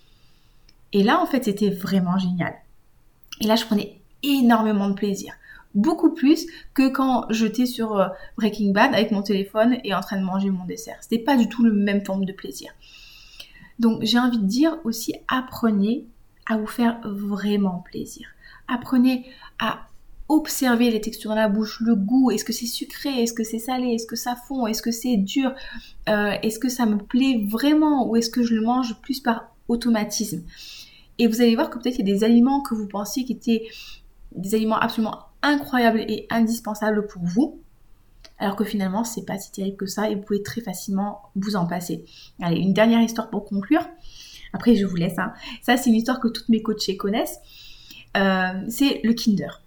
Et 0.92 1.02
là, 1.02 1.20
en 1.20 1.26
fait, 1.26 1.44
c'était 1.44 1.70
vraiment 1.70 2.18
génial. 2.18 2.54
Et 3.40 3.46
là, 3.46 3.56
je 3.56 3.64
prenais 3.64 4.00
énormément 4.22 4.88
de 4.88 4.94
plaisir. 4.94 5.32
Beaucoup 5.74 6.12
plus 6.12 6.46
que 6.74 6.88
quand 6.88 7.26
j'étais 7.30 7.66
sur 7.66 7.98
euh, 7.98 8.08
Breaking 8.36 8.72
Bad 8.72 8.92
avec 8.92 9.12
mon 9.12 9.22
téléphone 9.22 9.78
et 9.84 9.94
en 9.94 10.00
train 10.00 10.18
de 10.18 10.24
manger 10.24 10.50
mon 10.50 10.64
dessert. 10.64 10.96
C'était 11.00 11.22
pas 11.22 11.36
du 11.36 11.48
tout 11.48 11.62
le 11.62 11.72
même 11.72 12.04
forme 12.04 12.24
de 12.24 12.32
plaisir. 12.32 12.72
Donc, 13.78 14.00
j'ai 14.02 14.18
envie 14.18 14.38
de 14.38 14.46
dire 14.46 14.78
aussi, 14.84 15.14
apprenez 15.28 16.06
à 16.46 16.58
vous 16.58 16.66
faire 16.66 17.00
vraiment 17.04 17.84
plaisir. 17.88 18.26
Apprenez 18.68 19.26
à 19.58 19.86
observer 20.28 20.90
les 20.90 21.00
textures 21.00 21.30
dans 21.30 21.36
la 21.36 21.48
bouche, 21.48 21.80
le 21.80 21.96
goût, 21.96 22.30
est-ce 22.30 22.44
que 22.44 22.52
c'est 22.52 22.66
sucré, 22.66 23.08
est-ce 23.22 23.32
que 23.32 23.42
c'est 23.42 23.58
salé, 23.58 23.94
est-ce 23.94 24.06
que 24.06 24.16
ça 24.16 24.36
fond, 24.36 24.66
est-ce 24.66 24.80
que 24.80 24.92
c'est 24.92 25.16
dur, 25.16 25.52
euh, 26.08 26.32
est-ce 26.42 26.60
que 26.60 26.68
ça 26.68 26.86
me 26.86 26.98
plaît 26.98 27.44
vraiment? 27.48 28.08
Ou 28.08 28.16
est-ce 28.16 28.30
que 28.30 28.44
je 28.44 28.54
le 28.54 28.62
mange 28.62 29.00
plus 29.00 29.20
par 29.20 29.54
automatisme? 29.66 30.42
Et 31.18 31.26
vous 31.26 31.40
allez 31.40 31.54
voir 31.54 31.68
que 31.68 31.78
peut-être 31.78 31.98
il 31.98 32.08
y 32.08 32.10
a 32.10 32.14
des 32.14 32.24
aliments 32.24 32.60
que 32.62 32.74
vous 32.74 32.86
pensiez 32.86 33.24
qui 33.24 33.32
étaient 33.32 33.66
des 34.32 34.54
aliments 34.54 34.78
absolument 34.78 35.18
incroyables 35.42 36.00
et 36.00 36.26
indispensables 36.30 37.06
pour 37.06 37.22
vous, 37.22 37.60
alors 38.38 38.56
que 38.56 38.64
finalement 38.64 39.04
c'est 39.04 39.24
pas 39.24 39.38
si 39.38 39.52
terrible 39.52 39.76
que 39.76 39.86
ça 39.86 40.10
et 40.10 40.14
vous 40.14 40.22
pouvez 40.22 40.42
très 40.42 40.60
facilement 40.60 41.22
vous 41.36 41.56
en 41.56 41.66
passer. 41.66 42.04
Allez, 42.40 42.60
une 42.60 42.72
dernière 42.72 43.00
histoire 43.00 43.30
pour 43.30 43.44
conclure. 43.44 43.86
Après 44.52 44.74
je 44.76 44.86
vous 44.86 44.96
laisse. 44.96 45.18
Hein. 45.18 45.32
Ça 45.62 45.76
c'est 45.76 45.90
une 45.90 45.96
histoire 45.96 46.20
que 46.20 46.28
toutes 46.28 46.48
mes 46.48 46.62
coachées 46.62 46.96
connaissent. 46.96 47.38
Euh, 48.16 48.64
c'est 48.68 49.00
le 49.04 49.12
Kinder. 49.12 49.62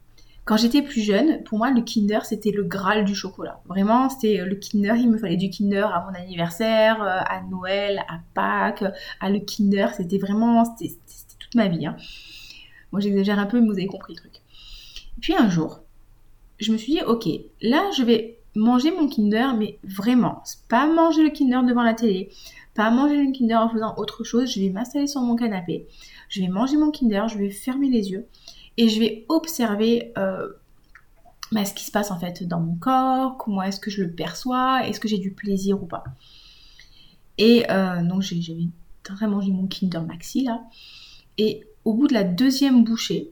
Quand 0.46 0.58
j'étais 0.58 0.82
plus 0.82 1.02
jeune, 1.02 1.42
pour 1.44 1.58
moi, 1.58 1.72
le 1.72 1.82
Kinder, 1.82 2.26
c'était 2.26 2.52
le 2.52 2.64
Graal 2.64 3.06
du 3.06 3.16
chocolat. 3.16 3.62
Vraiment, 3.66 4.10
c'était 4.10 4.44
le 4.44 4.56
Kinder, 4.56 4.96
il 4.98 5.10
me 5.10 5.18
fallait 5.18 5.38
du 5.38 5.50
Kinder 5.50 5.86
à 5.86 6.06
mon 6.06 6.20
anniversaire, 6.20 7.02
euh, 7.02 7.22
à 7.26 7.42
Noël, 7.50 8.04
à 8.10 8.20
Pâques, 8.34 8.84
à 9.22 9.30
le 9.30 9.40
Kinder, 9.40 9.94
c'était 9.96 10.18
vraiment, 10.18 10.66
c'était 10.66 10.94
toute 11.40 11.56
ma 11.56 11.70
vie. 11.70 11.86
Hein. 11.86 11.96
Moi, 12.92 13.00
j'exagère 13.00 13.40
un 13.40 13.46
peu, 13.46 13.62
mais 13.62 13.68
vous 13.68 13.74
avez 13.74 13.88
compris 13.88 14.16
le 14.16 14.20
truc. 14.20 14.43
Puis 15.22 15.36
un 15.36 15.50
jour, 15.50 15.82
je 16.60 16.72
me 16.72 16.78
suis 16.78 16.94
dit, 16.94 17.02
ok, 17.02 17.28
là, 17.62 17.90
je 17.98 18.04
vais 18.04 18.40
manger 18.56 18.92
mon 18.92 19.08
Kinder, 19.08 19.56
mais 19.58 19.80
vraiment, 19.84 20.44
pas 20.70 20.88
manger 20.88 21.24
le 21.24 21.30
Kinder 21.30 21.64
devant 21.64 21.84
la 21.84 21.94
télé, 21.94 22.30
pas 22.76 22.92
manger 22.92 23.24
le 23.24 23.32
Kinder 23.32 23.56
en 23.56 23.70
faisant 23.70 23.96
autre 23.98 24.24
chose, 24.24 24.52
je 24.52 24.60
vais 24.60 24.70
m'installer 24.70 25.08
sur 25.08 25.22
mon 25.22 25.36
canapé, 25.36 25.88
je 26.30 26.42
vais 26.42 26.48
manger 26.48 26.78
mon 26.78 26.92
Kinder, 26.92 27.28
je 27.28 27.38
vais 27.38 27.50
fermer 27.50 27.90
les 27.90 28.12
yeux 28.12 28.28
et 28.78 28.90
je 28.90 29.00
vais 29.00 29.26
observer 29.30 30.12
euh, 30.18 30.48
bah, 31.52 31.66
ce 31.66 31.74
qui 31.74 31.84
se 31.84 31.92
passe 31.92 32.12
en 32.12 32.20
fait 32.20 32.44
dans 32.44 32.60
mon 32.60 32.76
corps, 32.76 33.38
comment 33.38 33.64
est-ce 33.64 33.80
que 33.80 33.92
je 33.92 34.04
le 34.04 34.12
perçois, 34.12 34.88
est-ce 34.88 35.00
que 35.00 35.08
j'ai 35.08 35.20
du 35.20 35.32
plaisir 35.32 35.82
ou 35.82 35.86
pas. 35.86 36.04
Et 37.38 37.66
euh, 37.70 38.04
donc 38.04 38.22
j'avais 38.22 38.68
très 39.04 39.28
mangé 39.28 39.52
mon 39.52 39.68
Kinder 39.68 40.02
Maxi 40.02 40.44
là. 40.44 40.64
Et 41.38 41.64
au 41.86 41.94
bout 41.94 42.08
de 42.08 42.14
la 42.14 42.24
deuxième 42.24 42.84
bouchée, 42.84 43.32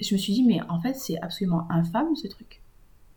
je 0.00 0.14
me 0.14 0.18
suis 0.18 0.32
dit 0.32 0.44
mais 0.44 0.60
en 0.68 0.80
fait 0.80 0.94
c'est 0.94 1.20
absolument 1.20 1.66
infâme 1.70 2.14
ce 2.16 2.28
truc. 2.28 2.62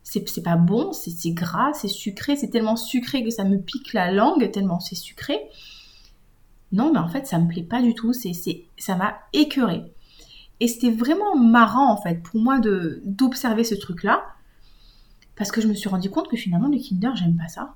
C'est 0.04 0.44
pas 0.44 0.56
bon, 0.56 0.92
c'est 0.92 1.32
gras, 1.32 1.74
c'est 1.74 1.88
sucré, 1.88 2.36
c'est 2.36 2.50
tellement 2.50 2.76
sucré 2.76 3.24
que 3.24 3.30
ça 3.30 3.44
me 3.44 3.58
pique 3.60 3.94
la 3.94 4.12
langue, 4.12 4.50
tellement 4.50 4.80
c'est 4.80 4.96
sucré 4.96 5.40
non, 6.72 6.92
mais 6.94 7.00
en 7.00 7.08
fait, 7.08 7.26
ça 7.26 7.40
me 7.40 7.48
plaît 7.48 7.64
pas 7.64 7.82
du 7.82 7.94
tout. 7.94 8.14
C'est, 8.14 8.34
ça 8.78 8.96
m'a 8.96 9.20
écœuré. 9.34 9.84
Et 10.60 10.68
c'était 10.68 10.92
vraiment 10.92 11.36
marrant, 11.36 11.92
en 11.92 11.98
fait, 11.98 12.22
pour 12.22 12.40
moi 12.40 12.60
d'observer 12.60 13.64
ce 13.64 13.76
truc-là. 13.76 14.24
Parce 15.36 15.52
que 15.52 15.62
je 15.62 15.68
me 15.68 15.74
suis 15.74 15.90
rendu 15.90 16.10
compte 16.10 16.28
que 16.28 16.38
finalement, 16.38 16.68
le 16.68 16.78
Kinder, 16.78 17.16
j'aime 17.16 17.38
pas 17.38 17.48
ça. 17.48 17.74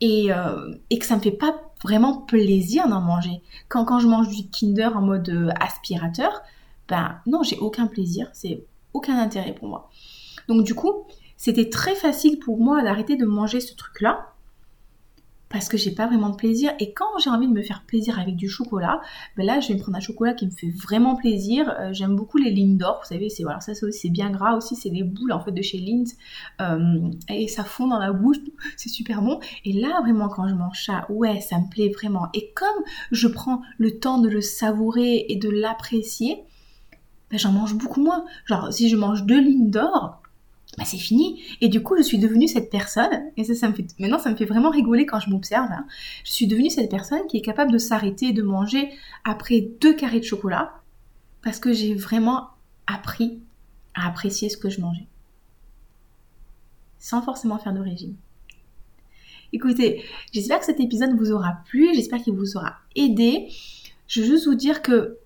Et, 0.00 0.32
euh, 0.32 0.74
et, 0.90 0.98
que 0.98 1.06
ça 1.06 1.16
me 1.16 1.20
fait 1.20 1.32
pas 1.32 1.72
vraiment 1.82 2.18
plaisir 2.18 2.88
d'en 2.88 3.00
manger. 3.00 3.42
Quand, 3.68 3.84
quand 3.84 4.00
je 4.00 4.08
mange 4.08 4.28
du 4.28 4.48
Kinder 4.48 4.96
en 4.96 5.02
mode 5.02 5.28
euh, 5.28 5.50
aspirateur, 5.60 6.42
ben 6.88 7.20
non, 7.26 7.42
j'ai 7.42 7.58
aucun 7.58 7.86
plaisir. 7.86 8.28
C'est 8.32 8.64
aucun 8.92 9.18
intérêt 9.18 9.54
pour 9.54 9.68
moi. 9.68 9.90
Donc, 10.48 10.64
du 10.64 10.74
coup, 10.74 11.06
c'était 11.36 11.68
très 11.68 11.94
facile 11.94 12.38
pour 12.38 12.58
moi 12.58 12.82
d'arrêter 12.82 13.16
de 13.16 13.26
manger 13.26 13.60
ce 13.60 13.74
truc-là 13.74 14.32
parce 15.48 15.68
que 15.68 15.76
j'ai 15.76 15.92
pas 15.92 16.06
vraiment 16.06 16.30
de 16.30 16.36
plaisir. 16.36 16.72
Et 16.78 16.92
quand 16.92 17.18
j'ai 17.22 17.30
envie 17.30 17.48
de 17.48 17.52
me 17.52 17.62
faire 17.62 17.84
plaisir 17.86 18.18
avec 18.18 18.36
du 18.36 18.48
chocolat, 18.48 19.00
ben 19.36 19.46
là 19.46 19.60
je 19.60 19.68
vais 19.68 19.74
me 19.74 19.80
prendre 19.80 19.96
un 19.96 20.00
chocolat 20.00 20.34
qui 20.34 20.46
me 20.46 20.50
fait 20.50 20.70
vraiment 20.70 21.16
plaisir. 21.16 21.74
Euh, 21.78 21.92
j'aime 21.92 22.16
beaucoup 22.16 22.38
les 22.38 22.50
lignes 22.50 22.76
d'or, 22.76 23.00
vous 23.02 23.08
savez, 23.08 23.28
c'est 23.28 23.42
voilà, 23.42 23.60
ça 23.60 23.72
c'est 23.74 24.10
bien 24.10 24.30
gras 24.30 24.56
aussi, 24.56 24.76
c'est 24.76 24.90
des 24.90 25.02
boules 25.02 25.32
en 25.32 25.40
fait 25.40 25.52
de 25.52 25.62
chez 25.62 25.78
Lindt 25.78 26.16
euh, 26.60 27.10
et 27.28 27.48
ça 27.48 27.64
fond 27.64 27.86
dans 27.86 27.98
la 27.98 28.12
bouche, 28.12 28.38
c'est 28.76 28.88
super 28.88 29.22
bon. 29.22 29.40
Et 29.64 29.72
là 29.72 30.00
vraiment 30.02 30.28
quand 30.28 30.48
je 30.48 30.54
mange 30.54 30.84
ça, 30.84 31.06
ouais, 31.08 31.40
ça 31.40 31.58
me 31.58 31.68
plaît 31.70 31.90
vraiment. 31.90 32.28
Et 32.34 32.52
comme 32.54 32.84
je 33.10 33.28
prends 33.28 33.62
le 33.78 33.98
temps 33.98 34.20
de 34.20 34.28
le 34.28 34.40
savourer 34.40 35.26
et 35.28 35.36
de 35.36 35.48
l'apprécier, 35.48 36.44
ben, 37.30 37.38
j'en 37.38 37.52
mange 37.52 37.74
beaucoup 37.74 38.02
moins. 38.02 38.24
Genre 38.46 38.72
si 38.72 38.88
je 38.88 38.96
mange 38.96 39.24
deux 39.24 39.40
lignes 39.40 39.70
d'or, 39.70 40.22
bah, 40.76 40.84
c'est 40.84 40.98
fini. 40.98 41.42
Et 41.60 41.68
du 41.68 41.82
coup, 41.82 41.96
je 41.96 42.02
suis 42.02 42.18
devenue 42.18 42.46
cette 42.46 42.70
personne, 42.70 43.30
et 43.36 43.44
ça, 43.44 43.54
ça 43.54 43.68
me 43.68 43.74
fait, 43.74 43.86
maintenant, 43.98 44.18
ça 44.18 44.30
me 44.30 44.36
fait 44.36 44.44
vraiment 44.44 44.70
rigoler 44.70 45.06
quand 45.06 45.20
je 45.20 45.30
m'observe. 45.30 45.70
Hein. 45.70 45.86
Je 46.24 46.32
suis 46.32 46.46
devenue 46.46 46.70
cette 46.70 46.90
personne 46.90 47.26
qui 47.28 47.38
est 47.38 47.42
capable 47.42 47.72
de 47.72 47.78
s'arrêter 47.78 48.32
de 48.32 48.42
manger 48.42 48.90
après 49.24 49.60
deux 49.80 49.94
carrés 49.94 50.20
de 50.20 50.24
chocolat, 50.24 50.72
parce 51.42 51.58
que 51.58 51.72
j'ai 51.72 51.94
vraiment 51.94 52.50
appris 52.86 53.40
à 53.94 54.06
apprécier 54.06 54.48
ce 54.48 54.56
que 54.56 54.68
je 54.68 54.80
mangeais. 54.80 55.06
Sans 56.98 57.22
forcément 57.22 57.58
faire 57.58 57.72
de 57.72 57.80
régime. 57.80 58.14
Écoutez, 59.52 60.04
j'espère 60.32 60.58
que 60.60 60.66
cet 60.66 60.78
épisode 60.78 61.16
vous 61.16 61.32
aura 61.32 61.58
plu, 61.64 61.88
j'espère 61.94 62.22
qu'il 62.22 62.34
vous 62.34 62.56
aura 62.56 62.76
aidé. 62.94 63.48
Je 64.06 64.20
veux 64.20 64.26
juste 64.26 64.46
vous 64.46 64.54
dire 64.54 64.82
que 64.82 65.18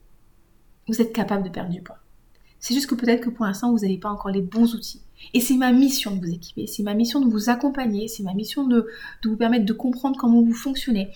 vous 0.92 1.02
êtes 1.02 1.12
capable 1.12 1.44
de 1.44 1.48
perdre 1.48 1.70
du 1.70 1.82
poids. 1.82 1.98
C'est 2.60 2.74
juste 2.74 2.86
que 2.86 2.94
peut-être 2.94 3.22
que 3.24 3.30
pour 3.30 3.44
l'instant, 3.44 3.72
vous 3.72 3.80
n'avez 3.80 3.98
pas 3.98 4.10
encore 4.10 4.30
les 4.30 4.40
bons 4.40 4.74
outils. 4.74 5.02
Et 5.34 5.40
c'est 5.40 5.56
ma 5.56 5.72
mission 5.72 6.14
de 6.14 6.20
vous 6.20 6.32
équiper, 6.32 6.66
c'est 6.66 6.82
ma 6.82 6.94
mission 6.94 7.20
de 7.20 7.28
vous 7.28 7.50
accompagner, 7.50 8.08
c'est 8.08 8.22
ma 8.22 8.34
mission 8.34 8.66
de, 8.66 8.86
de, 9.22 9.28
vous 9.28 9.36
permettre 9.36 9.64
de 9.64 9.72
comprendre 9.72 10.16
comment 10.18 10.42
vous 10.42 10.54
fonctionnez. 10.54 11.10